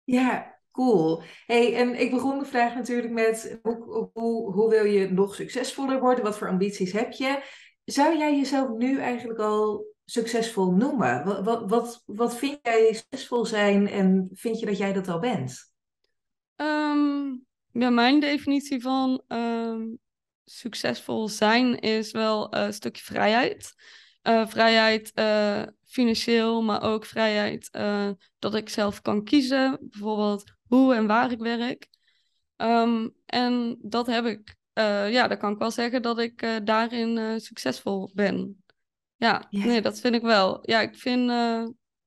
[0.04, 1.22] Ja, Cool.
[1.46, 6.00] Hey, en ik begon de vraag natuurlijk met hoe, hoe, hoe wil je nog succesvoller
[6.00, 6.24] worden?
[6.24, 7.42] Wat voor ambities heb je?
[7.84, 11.24] Zou jij jezelf nu eigenlijk al succesvol noemen?
[11.24, 15.72] Wat, wat, wat, vind jij succesvol zijn en vind je dat jij dat al bent?
[16.56, 19.98] Um, ja, mijn definitie van um,
[20.44, 23.74] succesvol zijn is wel een stukje vrijheid.
[24.22, 29.78] Uh, vrijheid uh, financieel, maar ook vrijheid uh, dat ik zelf kan kiezen.
[29.80, 31.88] Bijvoorbeeld hoe en waar ik werk.
[32.56, 36.56] Um, en dat heb ik, uh, ja, dan kan ik wel zeggen dat ik uh,
[36.64, 38.64] daarin uh, succesvol ben.
[39.16, 39.66] Ja, yeah.
[39.66, 40.58] nee, dat vind ik wel.
[40.70, 41.30] Ja, ik vind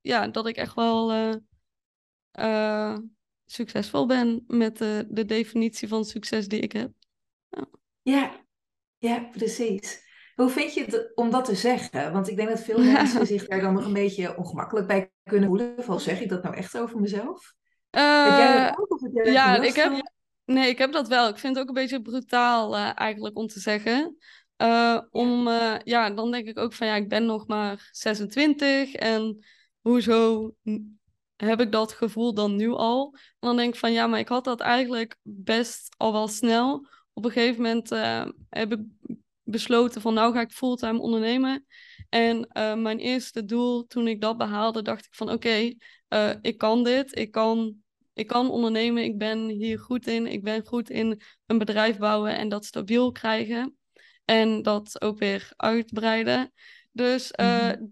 [0.01, 1.11] ja, dat ik echt wel
[3.45, 6.91] succesvol ben met de, de definitie van succes die ik heb.
[7.49, 7.67] Ja.
[8.01, 8.45] ja,
[8.97, 10.09] ja, precies.
[10.35, 12.13] Hoe vind je het om dat te zeggen?
[12.13, 15.49] Want ik denk dat veel mensen zich daar dan nog een beetje ongemakkelijk bij kunnen
[15.49, 15.87] voelen.
[15.87, 17.53] Of zeg ik dat nou echt over mezelf?
[17.91, 18.91] Heb jij dat ook?
[18.91, 20.11] Of heb jij ja, ik heb,
[20.45, 21.27] nee, ik heb dat wel.
[21.27, 24.17] Ik vind het ook een beetje brutaal uh, eigenlijk om te zeggen.
[24.57, 25.47] Uh, om,
[25.83, 29.45] ja, dan denk ik ook van ja, ik ben nog maar 26 en
[29.79, 30.51] hoezo
[31.35, 33.13] heb ik dat gevoel dan nu al?
[33.13, 36.87] En dan denk ik van ja, maar ik had dat eigenlijk best al wel snel.
[37.13, 37.89] Op een gegeven moment
[38.49, 38.79] heb ik
[39.43, 41.65] besloten van nou ga ik fulltime ondernemen.
[42.09, 42.47] En
[42.81, 45.77] mijn eerste doel toen ik dat behaalde, dacht ik van oké, okay,
[46.13, 47.75] uh, ik kan dit, ik kan,
[48.13, 52.37] ik kan ondernemen, ik ben hier goed in, ik ben goed in een bedrijf bouwen
[52.37, 53.77] en dat stabiel krijgen.
[54.25, 56.53] en dat ook weer uitbreiden.
[56.91, 57.89] Dus mm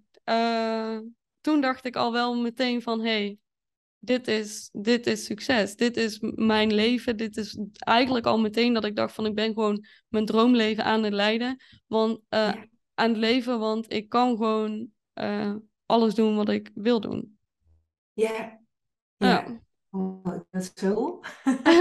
[1.41, 3.37] toen dacht ik al wel meteen van, hey,
[3.99, 5.75] dit is, dit is succes.
[5.75, 7.17] Dit is mijn leven.
[7.17, 11.03] Dit is eigenlijk al meteen dat ik dacht van ik ben gewoon mijn droomleven aan
[11.03, 11.57] het leiden.
[11.87, 12.19] Want,
[12.93, 14.89] Aan het leven, want ik kan gewoon
[15.85, 17.38] alles doen wat ik wil doen.
[18.13, 18.59] Ja.
[19.17, 19.61] Ja.
[19.89, 21.19] Oh, dat is zo.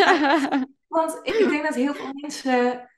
[0.89, 2.91] want ik denk dat heel veel mensen...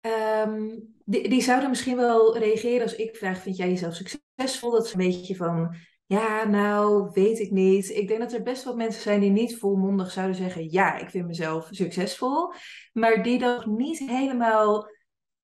[0.00, 4.70] Um, die, die zouden misschien wel reageren als ik vraag, vind jij jezelf succesvol?
[4.70, 5.76] Dat is een beetje van,
[6.08, 7.90] ja, nou, weet ik niet.
[7.90, 11.10] Ik denk dat er best wel mensen zijn die niet volmondig zouden zeggen: Ja, ik
[11.10, 12.52] vind mezelf succesvol.
[12.92, 14.88] Maar die dan niet helemaal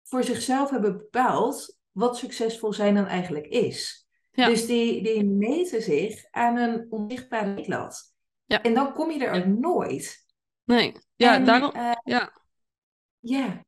[0.02, 4.03] voor zichzelf hebben bepaald wat succesvol zijn dan eigenlijk is.
[4.34, 8.14] Dus die, die meten zich aan een onzichtbare meetlat.
[8.44, 8.62] Ja.
[8.62, 10.26] En dan kom je er ook nooit.
[10.64, 11.72] Nee, ja, daarom.
[11.76, 12.32] Uh, ja.
[13.20, 13.64] ja.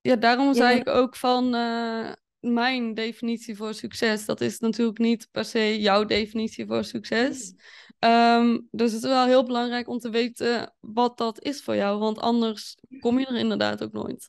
[0.00, 1.54] Ja, daarom zei ik ook van.
[1.54, 4.24] Uh, mijn definitie voor succes.
[4.24, 7.54] Dat is natuurlijk niet per se jouw definitie voor succes.
[7.98, 11.98] Ehm, dus het is wel heel belangrijk om te weten wat dat is voor jou,
[11.98, 14.28] want anders kom je er inderdaad ook nooit.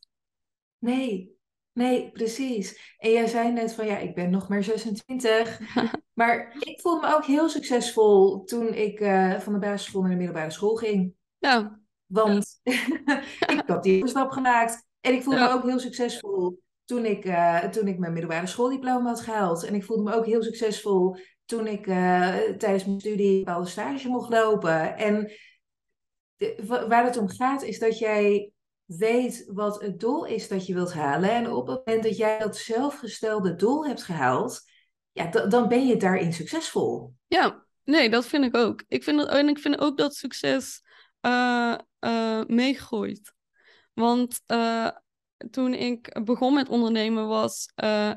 [0.78, 1.37] Nee,
[1.78, 2.96] nee, precies.
[2.98, 5.60] En jij zei net van ja, ik ben nog maar 26.
[6.20, 10.18] maar ik voelde me ook heel succesvol toen ik uh, van de basisschool naar de
[10.18, 11.14] middelbare school ging.
[11.38, 11.80] Ja.
[12.06, 12.60] Want
[13.54, 14.86] ik had die stap gemaakt.
[15.02, 19.10] En ik voelde me ook heel succesvol toen ik, uh, toen ik mijn middelbare schooldiploma
[19.10, 19.64] had gehaald.
[19.64, 23.70] En ik voelde me ook heel succesvol toen ik uh, tijdens mijn studie een bepaalde
[23.70, 24.98] stage mocht lopen.
[24.98, 25.32] En
[26.36, 28.52] de, waar het om gaat is dat jij
[28.88, 31.32] weet wat het doel is dat je wilt halen.
[31.32, 34.62] En op het moment dat jij dat zelfgestelde doel hebt gehaald,
[35.12, 37.14] ja, dan ben je daarin succesvol.
[37.28, 38.84] Ja, nee, dat vind ik ook.
[38.88, 40.82] Ik vind, dat, en ik vind ook dat succes
[41.22, 41.76] uh.
[43.94, 44.42] Want
[45.52, 47.72] toen ik begon met ondernemen was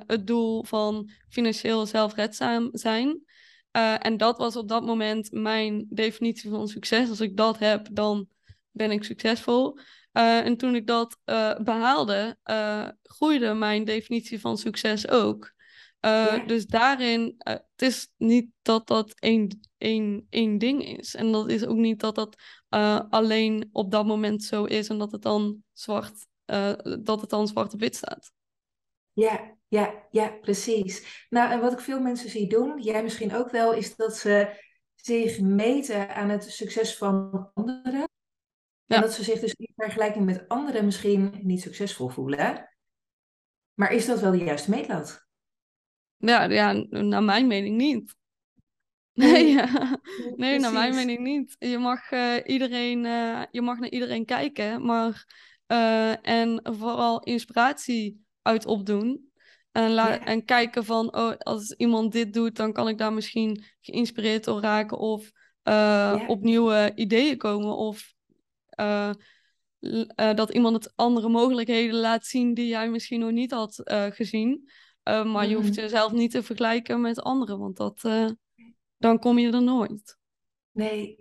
[0.07, 3.25] het doel van financieel zelfredzaam zijn.
[3.99, 7.09] En dat was op dat moment mijn definitie van succes.
[7.09, 8.29] Als ik dat heb, dan
[8.71, 9.79] ben ik succesvol.
[10.13, 11.19] Uh, en toen ik dat
[11.63, 12.37] behaalde,
[13.03, 15.53] groeide mijn definitie van succes ook.
[16.01, 16.39] Ja.
[16.39, 21.15] Dus daarin, het is niet dat dat één, één, één ding is.
[21.15, 22.37] En dat is ook niet dat dat
[23.11, 26.29] alleen op dat moment zo is en dat het dan zwart
[27.03, 28.33] dat het dan zwart op wit staat.
[29.13, 31.27] Ja, ja, ja, precies.
[31.29, 34.49] Nou, en wat ik veel mensen zie doen, jij misschien ook wel, is dat ze
[34.95, 38.09] zich meten aan het succes van anderen.
[38.91, 38.97] Ja.
[38.97, 42.69] En dat ze zich dus in vergelijking met anderen misschien niet succesvol voelen.
[43.75, 45.27] Maar is dat wel de juiste meetlat?
[46.17, 48.15] Ja, ja naar mijn mening niet.
[49.13, 50.01] Nee, ja.
[50.37, 51.57] nee naar mijn mening niet.
[51.59, 55.27] Je mag, uh, iedereen, uh, je mag naar iedereen kijken, maar
[55.67, 59.31] uh, en vooral inspiratie uit opdoen.
[59.73, 64.45] En, en kijken van, oh, als iemand dit doet, dan kan ik daar misschien geïnspireerd
[64.45, 65.31] door raken of
[66.27, 67.77] op nieuwe ideeën komen.
[67.77, 68.15] Of
[68.77, 69.13] uh,
[70.35, 74.71] dat iemand het andere mogelijkheden laat zien die jij misschien nog niet had gezien.
[75.05, 75.81] maar je hoeft mhm.
[75.81, 78.01] jezelf niet te vergelijken met anderen, want dat,
[78.97, 80.19] dan kom je er nooit.
[80.73, 81.19] Nee,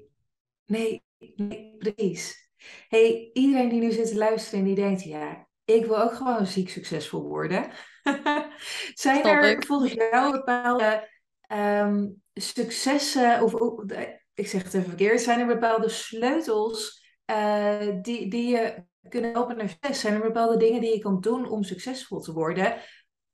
[0.66, 2.50] nee, nee, precies
[2.88, 6.46] hey, iedereen die nu zit te luisteren en die denkt, ja, ik wil ook gewoon
[6.46, 7.72] ziek succesvol worden.
[8.94, 11.10] Zijn er volgens jou bepaalde
[11.52, 13.54] um, successen, of,
[14.34, 16.99] ik zeg het even verkeerd, zijn er bepaalde sleutels
[17.30, 20.00] uh, die, die je kunnen helpen naar succes?
[20.00, 22.78] Zijn er bepaalde dingen die je kan doen om succesvol te worden?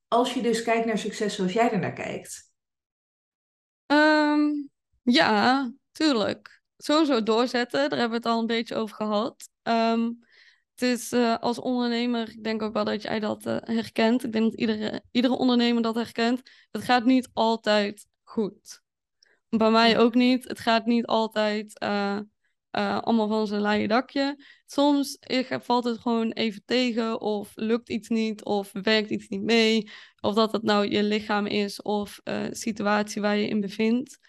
[0.08, 2.53] Als je dus kijkt naar succes zoals jij er naar kijkt.
[3.86, 4.69] Um,
[5.03, 7.89] ja, tuurlijk sowieso doorzetten.
[7.89, 9.49] Daar hebben we het al een beetje over gehad.
[9.63, 10.19] Um,
[10.71, 14.23] het is uh, als ondernemer, ik denk ook wel dat jij dat uh, herkent.
[14.23, 16.41] Ik denk dat iedere, iedere ondernemer dat herkent.
[16.71, 18.84] Het gaat niet altijd goed.
[19.49, 20.47] Bij mij ook niet.
[20.47, 22.19] Het gaat niet altijd uh,
[22.76, 24.44] allemaal van zijn laaie dakje.
[24.66, 29.90] Soms valt het gewoon even tegen, of lukt iets niet, of werkt iets niet mee.
[30.22, 34.20] Of dat het nou je lichaam is, of situatie waar je in bevindt.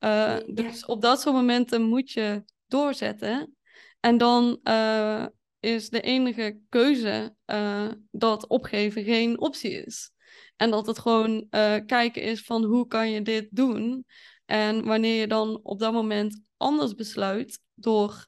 [0.00, 3.56] Uh, dus op dat soort momenten moet je doorzetten.
[4.00, 5.26] En dan uh,
[5.60, 10.10] is de enige keuze uh, dat opgeven geen optie is.
[10.56, 11.46] En dat het gewoon
[11.86, 14.04] kijken is van hoe kan je dit doen.
[14.44, 18.26] En wanneer je dan op dat moment anders besluit door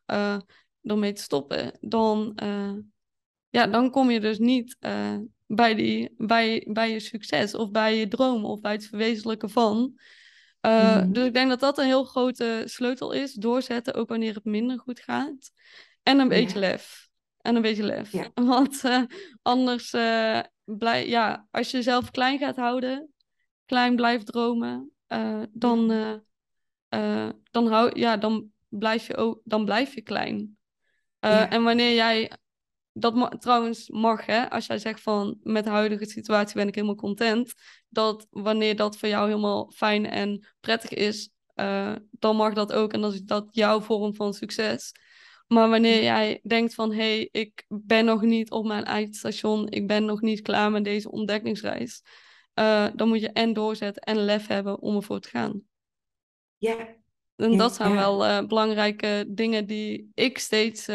[0.82, 2.38] ermee te stoppen, dan,
[3.48, 4.76] ja, dan kom je dus niet
[5.46, 9.98] bij, die, bij, bij je succes of bij je droom of bij het verwezenlijken van.
[10.66, 13.32] Uh, Dus ik denk dat dat een heel grote sleutel is.
[13.32, 15.52] Doorzetten, ook wanneer het minder goed gaat.
[16.02, 17.08] En een beetje lef.
[17.40, 18.10] En een beetje lef.
[18.34, 19.02] Want uh,
[19.42, 23.12] anders, uh, blij, ja, als je jezelf klein gaat houden,
[23.66, 29.94] klein blijft dromen, uh, dan, uh, dan, hou, ja, dan, blijf je ook, dan blijf
[29.94, 30.56] je klein.
[31.20, 31.50] Ja.
[31.50, 32.30] En wanneer jij
[32.92, 36.74] dat ma trouwens mag, hè, als jij zegt van met de huidige situatie ben ik
[36.74, 37.54] helemaal content,
[37.88, 41.30] dat wanneer dat voor jou helemaal fijn en prettig is,
[42.10, 44.92] dan mag dat ook en dan is dat jouw vorm van succes.
[45.46, 49.86] Maar wanneer jij denkt van hé, hey, ik ben nog niet op mijn eindstation, ik
[49.86, 52.02] ben nog niet klaar met deze ontdekkingsreis,
[52.54, 55.62] uh, dan moet je en doorzetten en lef hebben om ervoor te gaan.
[56.56, 56.96] Ja.
[57.36, 60.90] En dat zijn wel uh, belangrijke dingen die ik steeds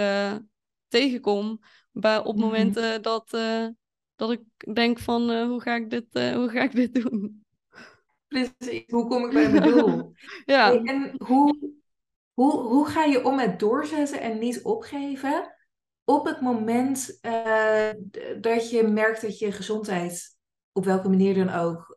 [0.87, 1.59] tegenkom
[1.91, 2.45] bij, op mhm.
[2.45, 3.37] momenten dat,
[4.15, 7.45] dat ik denk van hoe, ga ik dit, hoe ga ik dit doen?
[8.27, 10.11] Precies, hoe kom ik bij mijn doel?
[10.45, 10.73] ja.
[10.73, 11.73] En hoe,
[12.33, 15.55] hoe, hoe ga je om met doorzetten en niet opgeven
[16.09, 17.19] op het moment
[18.41, 20.37] dat je merkt dat je gezondheid
[20.71, 21.95] op welke manier dan ook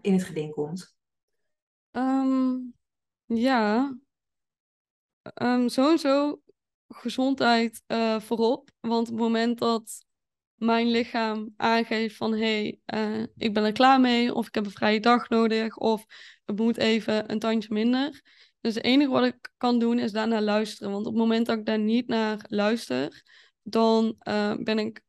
[0.00, 0.96] in het geding komt?
[1.92, 2.74] Um,
[3.24, 3.94] ja,
[5.42, 6.40] um, sowieso
[6.88, 8.70] gezondheid uh, voorop.
[8.80, 10.04] Want op het moment dat
[10.54, 14.64] mijn lichaam aangeeft van hé, hey, uh, ik ben er klaar mee, of ik heb
[14.64, 16.04] een vrije dag nodig, of
[16.44, 18.22] het moet even een tandje minder.
[18.60, 20.92] Dus het enige wat ik kan doen is daarnaar luisteren.
[20.92, 23.22] Want op het moment dat ik daar niet naar luister,
[23.62, 24.16] dan
[24.58, 25.02] ben ik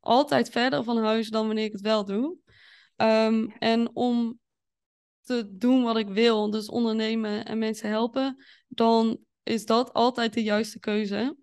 [0.00, 2.36] altijd verder van huis dan wanneer ik het wel doe.
[2.96, 4.40] Um, en om
[5.20, 10.42] te doen wat ik wil, dus ondernemen en mensen helpen, dan is dat altijd de
[10.42, 11.36] juiste keuze.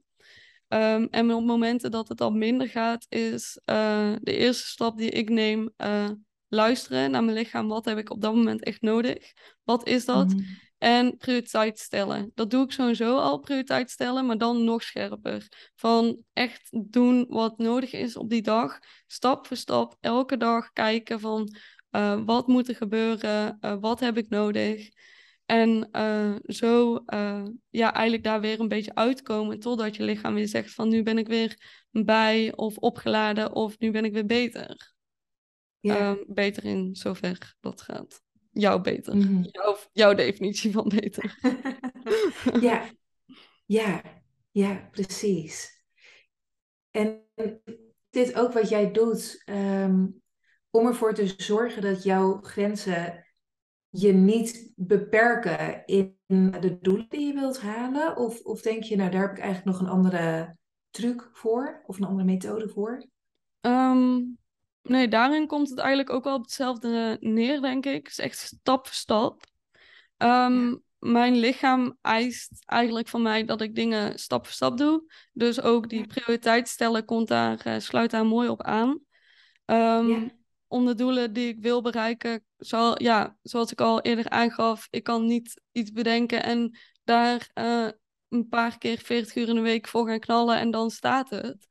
[0.68, 5.10] Um, en op momenten dat het al minder gaat, is uh, de eerste stap die
[5.10, 6.10] ik neem uh,
[6.48, 7.68] luisteren naar mijn lichaam.
[7.68, 9.34] Wat heb ik op dat moment echt nodig?
[9.64, 10.34] Wat is dat?
[10.34, 10.46] Mm.
[10.80, 12.32] En prioriteit stellen.
[12.36, 15.48] Dat doe ik sowieso al, prioriteit stellen, maar dan nog scherper.
[15.76, 18.80] Van echt doen wat nodig is op die dag.
[19.08, 21.56] Stap voor stap, elke dag kijken van
[21.92, 23.58] uh, wat moet er gebeuren?
[23.82, 24.90] wat heb ik nodig?
[25.46, 27.04] En uh, zo
[27.70, 31.18] ja, eigenlijk daar weer een beetje uitkomen totdat je lichaam weer zegt van nu ben
[31.18, 31.58] ik weer
[31.92, 34.94] bij of opgeladen of nu ben ik weer beter.
[35.80, 36.12] Ja.
[36.12, 38.22] Uh, beter in zover dat gaat.
[38.50, 39.16] Jouw beter.
[39.16, 39.48] Mm.
[39.52, 41.40] Jouw, jouw definitie van beter.
[42.62, 42.90] ja.
[43.66, 44.02] ja,
[44.52, 45.84] ja, precies.
[46.92, 47.24] En
[48.10, 50.22] dit ook wat jij doet um,
[50.70, 53.26] om ervoor te zorgen dat jouw grenzen
[53.90, 56.18] je niet beperken in
[56.60, 58.18] de doelen die je wilt halen?
[58.18, 60.58] Of, of denk je, nou daar heb ik eigenlijk nog een andere
[60.90, 63.08] truc voor of een andere methode voor?
[63.62, 64.39] Um,
[64.82, 68.04] nee, daarin komt het eigenlijk ook wel op hetzelfde neer, denk ik.
[68.04, 69.44] Het is echt stap voor stap.
[70.18, 70.78] Um, ja.
[71.00, 75.12] Mijn lichaam eist eigenlijk van mij dat ik dingen stap voor stap doe.
[75.34, 78.90] Dus ook die prioriteit stellen komt daar, uh, sluit daar mooi op aan.
[79.66, 80.38] Um, ja
[80.70, 85.04] om de doelen die ik wil bereiken, zal, ja, zoals ik al eerder aangaf, ik
[85.04, 87.88] kan niet iets bedenken en daar uh,
[88.30, 91.68] een paar keer 40 uur in de week voor gaan knallen en dan staat het.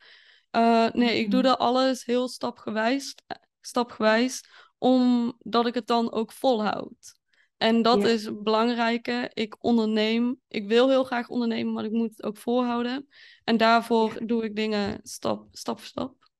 [0.53, 1.49] Uh, nee, ik doe mhm.
[1.49, 3.15] dat alles heel stapgewijs,
[3.61, 4.45] stapgewijs,
[4.79, 7.17] omdat ik het dan ook volhoud.
[7.57, 8.09] En dat ja.
[8.09, 9.31] is het belangrijke.
[9.35, 10.41] Ik onderneem.
[10.49, 13.09] Ik wil heel graag ondernemen, maar ik moet het ook volhouden.
[13.45, 14.27] En daarvoor ja.
[14.27, 16.31] doe ik dingen stap, stap voor stap.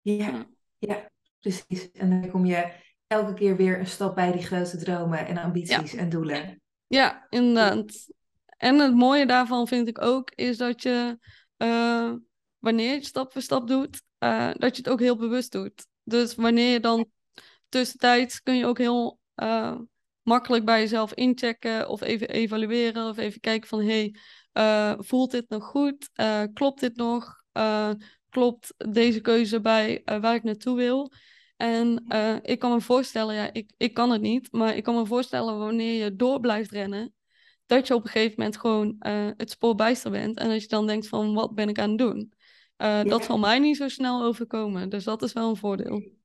[0.00, 0.46] Ja,
[0.78, 1.10] ja.
[1.40, 1.90] Precies.
[1.90, 2.72] En dan kom je
[3.06, 6.62] elke keer weer een stap bij die grote dromen en ambities en doelen.
[6.86, 8.08] Ja, inderdaad.
[8.46, 11.18] En het mooie daarvan vind ik ook, is dat je
[11.58, 12.12] uh,
[12.62, 15.86] wanneer je stap voor stap doet, uh, dat je het ook heel bewust doet.
[16.04, 17.10] Dus wanneer je dan
[17.68, 19.78] tussentijds kun je ook heel uh,
[20.22, 24.14] makkelijk bij jezelf inchecken of even evalueren of even kijken van hey,
[24.98, 26.10] voelt dit nog goed?
[26.52, 27.42] klopt dit nog?
[28.28, 31.12] klopt deze keuze bij waar ik naartoe wil?
[31.56, 32.04] En
[32.42, 35.58] ik kan me voorstellen, ja, ik, ik kan het niet, maar ik kan me voorstellen
[35.58, 37.14] wanneer je door blijft rennen,
[37.66, 38.96] dat je op een gegeven moment gewoon
[39.36, 40.38] het spoor bijster bent.
[40.38, 42.32] En als je dan denkt van, wat ben ik aan het doen?
[42.82, 43.04] Ja.
[43.04, 44.88] Dat zal mij niet zo snel overkomen.
[44.88, 46.20] Dus dat is wel een voordeel.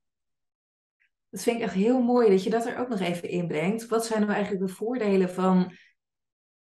[1.30, 3.86] Dat vind ik echt heel mooi dat je dat er ook nog even inbrengt.
[3.86, 5.72] Wat zijn nou eigenlijk de voordelen van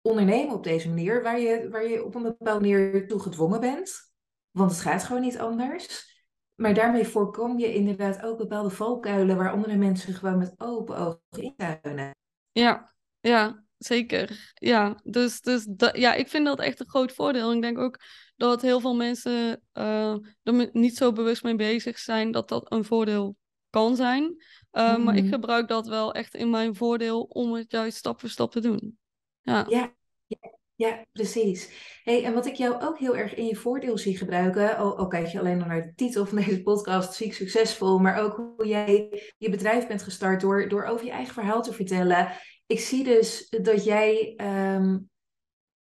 [0.00, 4.12] ondernemen op deze manier, waar je, waar je op een bepaalde manier toe gedwongen bent?
[4.50, 6.08] Want het gaat gewoon niet anders.
[6.54, 11.20] Maar daarmee voorkom je inderdaad ook bepaalde valkuilen waar andere mensen gewoon met open ogen
[11.30, 12.10] intuinen.
[12.52, 14.52] Ja, ja, zeker.
[14.54, 17.52] Ja, dus, dus dat, ja, ik vind dat echt een groot voordeel.
[17.52, 18.00] Ik denk ook
[18.40, 22.84] dat heel veel mensen uh, er niet zo bewust mee bezig zijn dat dat een
[22.84, 23.36] voordeel
[23.70, 24.36] kan zijn.
[24.72, 25.04] Uh, mm.
[25.04, 25.32] Maar ik mhm.
[25.32, 28.98] gebruik dat wel echt in mijn voordeel om het juist stap voor stap te doen.
[29.40, 29.66] Ja.
[29.68, 29.94] ja.
[30.26, 30.58] ja.
[30.74, 31.70] Ja, precies.
[32.04, 35.06] Hey, en wat ik jou ook heel erg in je voordeel zie gebruiken, al, al
[35.06, 38.66] kijk je alleen nog naar de titel van deze podcast, ziek succesvol, maar ook hoe
[38.66, 42.32] jij je bedrijf bent gestart door, door over je eigen verhaal te vertellen.
[42.66, 44.98] Ik zie dus dat jij ehm,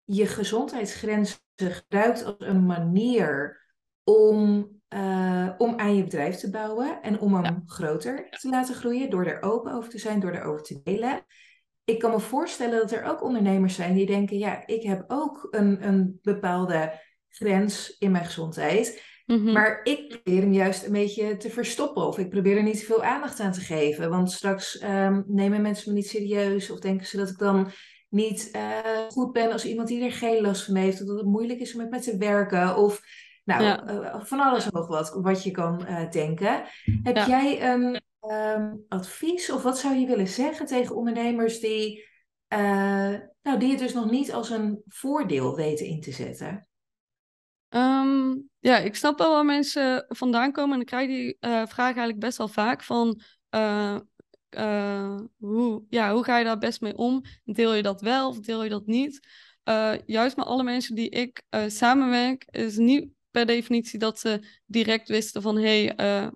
[0.04, 3.60] je gezondheidsgrenzen gebruikt als een manier
[4.04, 9.10] om, uh, om aan je bedrijf te bouwen en om hem groter te laten groeien,
[9.10, 11.24] door er open over te zijn, door erover te delen
[11.88, 15.46] ik kan me voorstellen dat er ook ondernemers zijn die denken, ja, ik heb ook
[15.50, 19.02] een, een bepaalde grens in mijn gezondheid.
[19.26, 19.52] Mhm.
[19.52, 22.84] Maar ik probeer hem juist een beetje te verstoppen of ik probeer er niet te
[22.84, 24.10] veel aandacht aan te geven.
[24.10, 27.70] Want straks um, nemen mensen me niet serieus of denken ze dat ik dan
[28.08, 28.78] niet uh,
[29.08, 31.00] goed ben als iemand die er geen last van heeft.
[31.00, 32.76] Of dat het moeilijk is om met me te werken.
[32.76, 33.00] Of
[33.44, 36.62] nou, uh, van alles nog wat, wat je kan uh, denken.
[37.02, 42.06] Heb jij een Ehm, advies of wat zou je willen zeggen tegen ondernemers die,
[43.42, 46.68] nou, die het dus nog niet als een voordeel weten in te zetten?
[47.68, 52.18] Ehm, ja, ik snap wel waar mensen vandaan komen en ik krijg die vraag eigenlijk
[52.18, 53.20] best wel vaak van
[54.56, 57.24] uh, hoe, ja, hoe ga je daar best mee om?
[57.44, 59.46] Deel je dat wel of deel je dat niet?
[60.06, 65.42] juist met alle mensen die ik samenwerk is niet per definitie dat ze direct wisten
[65.42, 66.30] van hé, hey,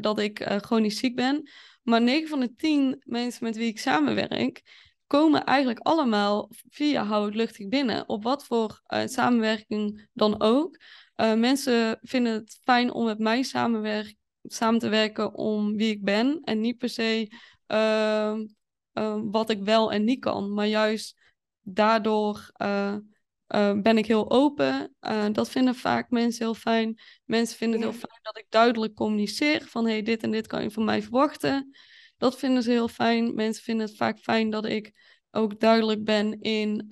[0.00, 1.50] dat ik uh, chronisch ziek ben.
[1.82, 4.62] Maar 9 van de 10 mensen met wie ik samenwerk,
[5.06, 8.08] komen eigenlijk allemaal via Hou het luchtig binnen.
[8.08, 10.78] Op wat voor uh, samenwerking dan ook.
[11.16, 14.14] Uh, mensen vinden het fijn om met mij samenwerk
[14.46, 16.40] samen te werken om wie ik ben.
[16.44, 17.32] En niet per se
[17.66, 18.46] ehm,
[18.92, 20.52] ehm, wat ik wel en niet kan.
[20.52, 21.16] Maar juist
[21.60, 24.94] daardoor uh, ben ik heel open.
[25.00, 27.00] Uh, dat vinden vaak mensen heel fijn.
[27.24, 30.62] Mensen vinden het heel fijn dat ik duidelijk communiceer van hey, dit en dit kan
[30.62, 31.76] je van mij verwachten.
[32.16, 33.34] Dat vinden ze heel fijn.
[33.34, 34.92] Mensen vinden het vaak fijn dat ik
[35.30, 36.86] ook duidelijk ben in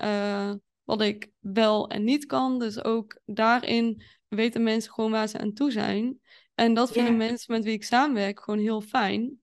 [0.85, 2.59] wat ik wel en niet kan.
[2.59, 6.21] Dus ook daarin weten mensen gewoon waar ze aan toe zijn.
[6.55, 9.41] En dat vinden mensen met wie ik samenwerk gewoon heel fijn.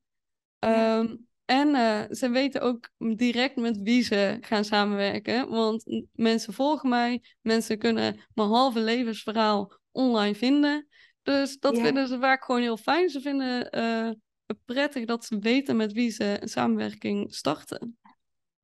[0.60, 5.50] Um, en uh, ze weten ook direct met wie ze gaan samenwerken.
[5.50, 7.24] Want mensen volgen mij.
[7.42, 10.88] Mensen kunnen mijn halve levensverhaal online vinden.
[11.22, 13.10] Dus dat vinden ze vaak gewoon heel fijn.
[13.10, 14.12] Ze vinden uh,
[14.46, 17.98] het prettig dat ze weten met wie ze een samenwerking starten.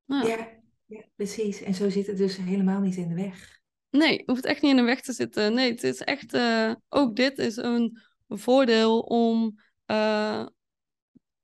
[0.05, 0.27] Nou.
[0.27, 0.49] Ja,
[0.85, 1.61] ja, precies.
[1.61, 3.59] En zo zit het dus helemaal niet in de weg.
[3.89, 5.53] Nee, hoeft echt niet in de weg te zitten.
[5.53, 6.33] Nee, het is echt...
[6.33, 9.59] Uh, ook dit is een voordeel om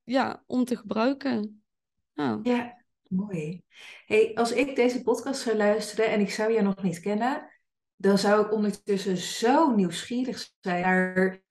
[0.04, 1.64] ja, om te gebruiken.
[2.14, 2.40] Nou.
[2.42, 3.62] Ja, mooi.
[4.06, 7.50] Hey, als ik deze podcast zou luisteren en ik zou jou nog niet kennen,
[7.96, 11.42] dan zou ik ondertussen zo nieuwsgierig zijn naar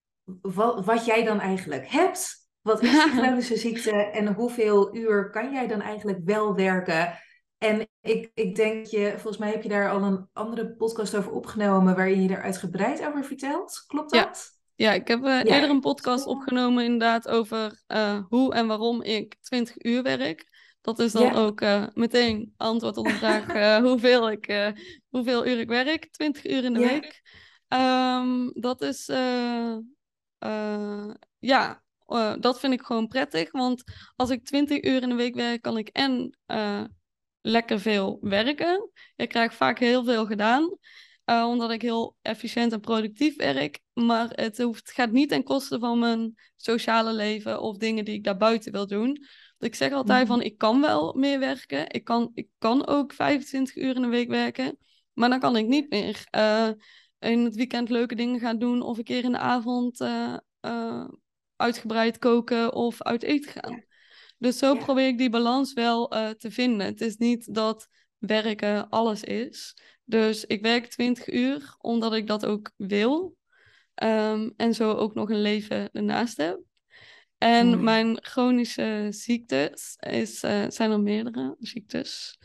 [0.41, 2.47] wat, wat jij dan eigenlijk hebt.
[2.61, 7.19] Wat is die chronische ziekte en hoeveel uur kan jij dan eigenlijk wel werken?
[7.57, 11.31] En ik, ik denk je, volgens mij heb je daar al een andere podcast over
[11.31, 13.83] opgenomen waarin je daar uitgebreid over vertelt.
[13.87, 14.61] Klopt dat?
[14.75, 19.35] Ja, ik heb uh, eerder een podcast opgenomen inderdaad over uh, hoe en waarom ik
[19.41, 20.51] 20 uur werk.
[20.81, 23.45] Dat is dan ook uh, meteen antwoord op de vraag
[23.87, 24.73] hoeveel, ik,
[25.09, 26.11] hoeveel uur ik werk.
[26.11, 27.21] 20 uur in de week.
[27.67, 29.05] Um, dat is,
[31.39, 31.83] ja,
[32.39, 33.51] dat vind ik gewoon prettig.
[33.51, 33.83] Want
[34.15, 36.37] als ik 20 uur in de week werk, kan ik en
[37.41, 38.89] lekker veel werken.
[39.15, 40.77] Ik krijg vaak heel veel gedaan.
[41.25, 43.79] Uh, omdat ik heel efficiënt en productief werk.
[43.93, 48.23] Maar het, hoeft, gaat niet ten koste van mijn sociale leven of dingen die ik
[48.23, 49.25] daarbuiten wil doen.
[49.59, 50.27] ik zeg altijd mhm.
[50.27, 51.89] van, ik kan wel meer werken.
[51.89, 54.77] Ik kan, ik kan ook 25 uur in de week werken.
[55.13, 56.69] Maar dan kan ik niet meer uh,
[57.19, 58.81] in het weekend leuke dingen gaan doen.
[58.81, 61.05] Of een keer in de avond uh,
[61.55, 63.83] uitgebreid koken of uit eten gaan.
[64.37, 66.07] Dus zo probeer ik die balans wel
[66.37, 66.87] te vinden.
[66.87, 67.87] Het is niet dat
[68.27, 69.77] werken alles is.
[70.03, 73.35] Dus ik werk 20 uur omdat ik dat ook wil.
[73.93, 76.59] Ehm, en zo ook nog een leven ernaast heb.
[77.37, 82.39] En mijn chronische ziektes is, uh, zijn er meerdere ziektes.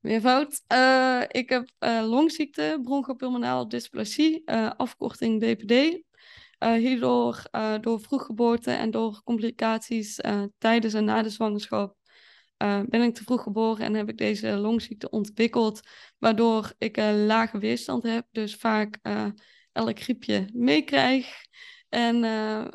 [0.00, 0.62] Meervoud.
[0.72, 6.02] Uh, ik heb uh, longziekte, bronchopulmonale dysplasie, afkorting BPD.
[6.58, 7.42] hierdoor
[7.80, 10.20] door vroeggeboorte en door complicaties
[10.58, 11.96] tijdens en na de zwangerschap
[12.64, 15.80] uh, ben ik te vroeg geboren en heb ik deze longziekte ontwikkeld,
[16.18, 19.26] waardoor ik een lage weerstand heb, dus vaak uh,
[19.72, 21.44] elk griepje meekrijg.
[21.88, 22.66] En, uh,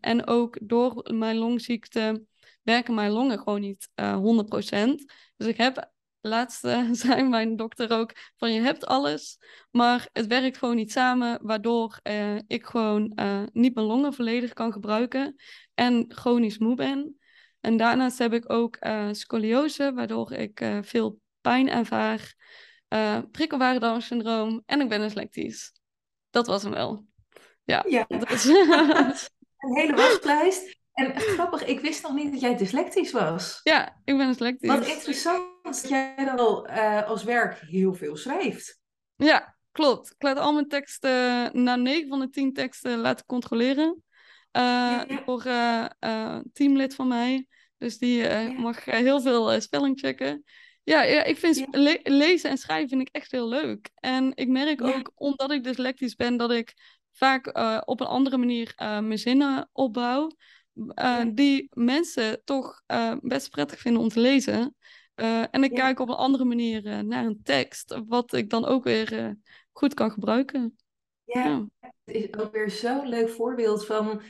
[0.00, 2.24] en ook door mijn longziekte
[2.62, 5.04] werken mijn longen gewoon niet 100%.
[5.36, 9.38] Dus ik heb, laatste zei mijn dokter ook, van je hebt alles,
[9.70, 12.00] maar het werkt gewoon niet samen, waardoor
[12.46, 13.18] ik gewoon
[13.52, 15.34] niet mijn longen volledig kan gebruiken
[15.74, 17.17] en chronisch moe ben.
[17.60, 22.34] En daarnaast heb ik ook uh, scoliose, waardoor ik uh, veel pijn ervaar,
[22.88, 25.72] uh, prikkelbare Down-syndroom en ik ben dyslectisch.
[26.30, 27.04] Dat was hem wel.
[27.64, 27.84] Ja.
[27.88, 28.04] ja.
[28.08, 30.76] een hele waslijst.
[30.92, 33.60] En grappig, ik wist nog niet dat jij dyslectisch was.
[33.62, 34.68] Ja, ik ben dyslectisch.
[34.68, 38.80] Wat interessant dat jij dan al uh, als werk heel veel schrijft.
[39.16, 40.10] Ja, klopt.
[40.10, 44.02] Ik laat al mijn teksten, na 9 van de 10 teksten, laten controleren.
[44.52, 45.22] Uh, ja.
[45.26, 47.46] Door uh, teamlid van mij.
[47.78, 48.52] Dus die ja.
[48.52, 50.44] mag heel veel spelling checken.
[50.82, 53.90] Ja, ja ik vind le lezen en schrijven vind ik echt heel leuk.
[53.94, 56.74] En ik merk ook, omdat ik dyslectisch ben, dat ik
[57.12, 57.46] vaak
[57.88, 60.30] op een andere manier mijn zinnen opbouw.
[61.32, 62.82] Die mensen toch
[63.20, 64.76] best prettig vinden om te lezen.
[65.50, 69.36] en ik kijk op een andere manier naar een tekst, wat ik dan ook weer
[69.72, 70.76] goed kan gebruiken.
[71.32, 74.22] Ja, het is ook weer zo'n leuk voorbeeld van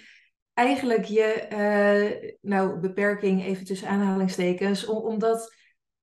[0.54, 5.54] eigenlijk je uh, nou, beperking, even tussen aanhalingstekens, om, om dat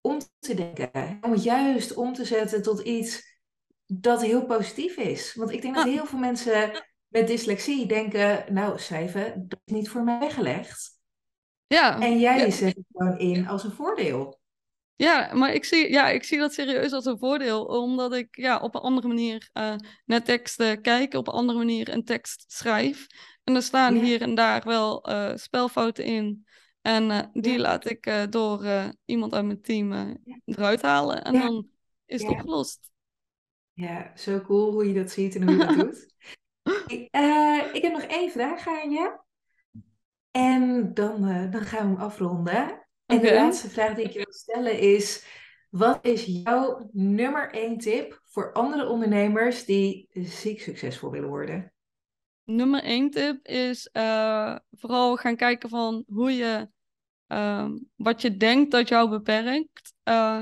[0.02, 1.18] om te denken.
[1.22, 3.40] Om het juist om te zetten tot iets
[3.86, 5.34] dat heel positief is.
[5.34, 9.90] Want ik denk dat heel veel mensen met dyslexie denken, nou, schrijven, dat is niet
[9.90, 11.00] voor mij weggelegd.
[11.68, 12.00] Ja.
[12.00, 12.50] En jij ja.
[12.50, 14.40] zet het gewoon in als een voordeel.
[14.98, 18.60] Ja, maar ik zie, ja, ik zie dat serieus als een voordeel, omdat ik ja,
[18.60, 19.76] op een andere manier uh,
[20.06, 23.08] naar teksten kijk, op een andere manier een tekst schrijf.
[23.44, 26.46] En er staan hier en daar wel uh, spelfouten in.
[26.82, 28.66] En uh, die laat ik door
[29.06, 31.24] iemand uit mijn team eruit halen.
[31.24, 31.68] En dan
[32.06, 32.92] is het opgelost.
[33.74, 36.14] Ja, zo cool hoe je dat ziet en hoe je dat doet.
[36.88, 37.02] ik,
[37.74, 39.20] ik heb nog één vraag aan je.
[40.32, 41.22] En dan,
[41.52, 42.85] dan gaan we hem afronden.
[43.06, 45.26] En de laatste vraag die ik je wil stellen is:
[45.70, 51.74] wat is jouw nummer één tip voor andere ondernemers die ziek succesvol willen worden?
[52.44, 56.70] Nummer één tip is uh, vooral gaan kijken van hoe je
[57.28, 60.42] uh, wat je denkt dat jou beperkt, uh,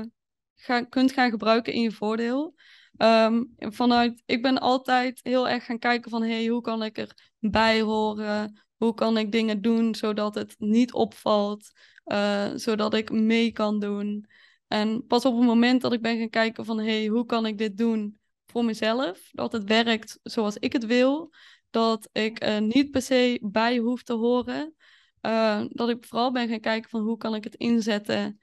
[0.54, 2.54] ga, kunt gaan gebruiken in je voordeel.
[2.98, 7.06] Um, vanuit, ik ben altijd heel erg gaan kijken van hey, hoe kan ik
[7.40, 8.62] erbij horen?
[8.76, 11.70] Hoe kan ik dingen doen zodat het niet opvalt?
[12.04, 14.26] Uh, zodat ik mee kan doen.
[14.68, 17.58] En pas op het moment dat ik ben gaan kijken van hey, hoe kan ik
[17.58, 19.28] dit doen voor mezelf?
[19.32, 21.32] Dat het werkt zoals ik het wil.
[21.70, 24.74] Dat ik uh, niet per se bij hoef te horen.
[25.22, 28.38] Uh, dat ik vooral ben gaan kijken van hoe kan ik het inzetten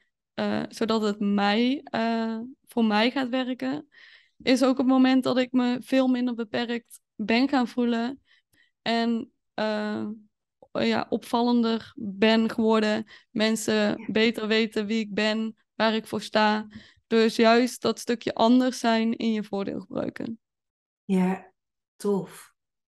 [0.69, 1.83] zodat het mij,
[2.67, 3.87] voor mij gaat werken.
[4.43, 8.21] Is ook het moment dat ik me veel minder beperkt ben gaan voelen.
[8.81, 9.31] En
[10.71, 13.05] ja, opvallender ben geworden.
[13.29, 16.67] Mensen beter weten wie ik ben, waar ik voor sta.
[17.07, 20.39] Dus juist dat stukje anders zijn in je voordeel gebruiken.
[21.05, 21.51] Ja,
[21.95, 22.53] tof.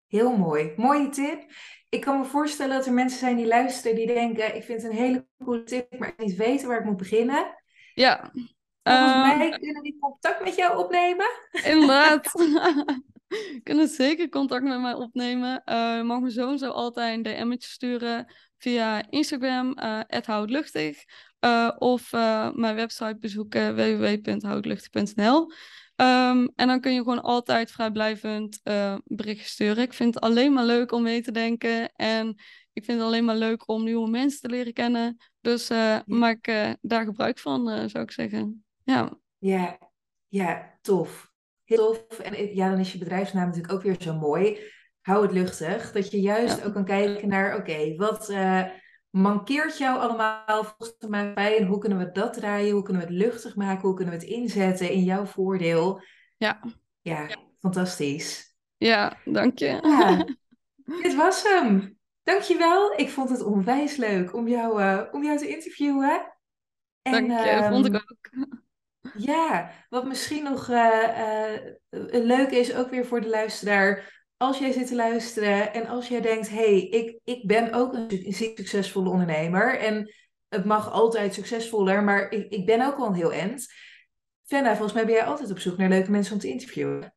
[0.07, 0.73] Heel mooi.
[0.75, 1.51] Mooie tip.
[1.89, 4.91] Ik kan me voorstellen dat er mensen zijn die luisteren die denken: ik vind het
[4.91, 7.63] een hele coole tip, maar ik niet weten waar ik moet beginnen.
[7.93, 8.31] Ja.
[8.83, 11.27] Volgens uh, mij kunnen die contact met jou opnemen.
[11.63, 12.31] Inderdaad.
[13.63, 15.61] kunnen zeker contact met mij opnemen.
[15.65, 21.03] Uh, je mag me sowieso altijd een DM'tje sturen via Instagram, uh, houtluchtig.
[21.39, 22.11] Uh, of
[22.53, 25.41] mijn website bezoeken, www.houtluchtig.nl.
[25.41, 25.49] Um,
[25.95, 28.61] ehm, en dan kun je gewoon altijd vrijblijvend
[29.03, 29.83] berichten sturen.
[29.83, 31.91] Ik vind het alleen maar leuk om mee te denken.
[31.95, 32.27] En
[32.73, 35.17] ik vind het alleen maar leuk om nieuwe mensen te leren kennen.
[35.41, 35.69] Dus
[36.05, 36.45] maak
[36.81, 38.65] daar gebruik van, zou ik zeggen.
[38.83, 39.17] Ja.
[39.37, 39.77] Ja,
[40.27, 41.32] ja tof
[41.63, 42.19] heel tof.
[42.19, 44.59] En ja, dan is je bedrijfsnaam natuurlijk ook weer zo mooi.
[45.01, 45.91] Hou het luchtig.
[45.91, 48.65] Dat je juist ook kan kijken naar, oké, wat uh,
[49.09, 51.57] mankeert jou allemaal volgens de maatschappij?
[51.57, 52.73] En hoe kunnen we dat draaien?
[52.73, 53.81] Hoe kunnen we het luchtig maken?
[53.81, 56.01] Hoe kunnen we het inzetten in jouw voordeel?
[56.37, 56.59] Ja.
[57.01, 57.27] Ja,
[57.59, 58.55] fantastisch.
[58.77, 59.79] Ja, dank je.
[59.81, 60.25] Ja,
[61.03, 61.97] dit was hem.
[62.23, 62.93] Dankjewel.
[62.95, 66.33] Ik vond het onwijs leuk om jou, uh, om jou te interviewen.
[67.01, 68.29] En, dank je, um, vond ik ook.
[69.17, 71.53] Ja, wat misschien nog uh,
[71.89, 74.21] uh, leuk is, ook weer voor de luisteraar.
[74.37, 77.93] Als jij zit te luisteren en als jij denkt, hé, hey, ik, ik ben ook
[77.93, 79.79] een succesvolle ondernemer.
[79.79, 80.13] En
[80.49, 83.73] het mag altijd succesvoller, maar ik, ik ben ook al een heel end.
[84.45, 87.15] Fenna, volgens mij ben jij altijd op zoek naar leuke mensen om te interviewen.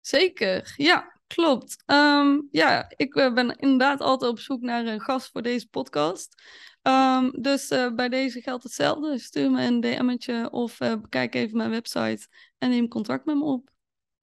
[0.00, 1.14] Zeker, ja.
[1.26, 1.82] Klopt.
[1.86, 6.42] Um, ja, ik eh, ben inderdaad altijd op zoek naar een gast voor deze podcast.
[6.86, 9.18] Um, dus uh, bij deze geldt hetzelfde.
[9.18, 12.26] Stuur me een DM'tje of uh, bekijk even mijn website
[12.58, 13.70] en neem contact met me op.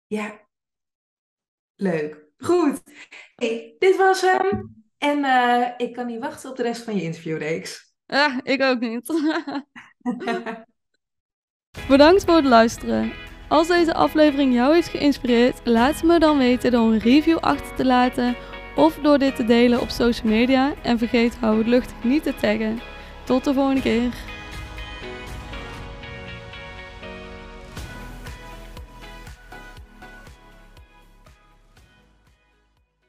[0.08, 0.40] Ja,
[1.76, 2.22] leuk.
[2.38, 2.82] Goed.
[3.36, 4.84] Hey, dit was hem.
[4.98, 5.26] En
[5.78, 7.94] ik kan niet wachten op de rest van je interviewreeks.
[8.06, 9.08] Ja, ik ook niet.
[11.88, 13.12] Bedankt voor het luisteren.
[13.50, 17.86] Als deze aflevering jou heeft geïnspireerd, laat me dan weten door een review achter te
[17.86, 18.36] laten
[18.76, 20.74] of door dit te delen op social media.
[20.82, 22.80] En vergeet hou het luchtig niet te taggen.
[23.24, 24.33] Tot de volgende keer.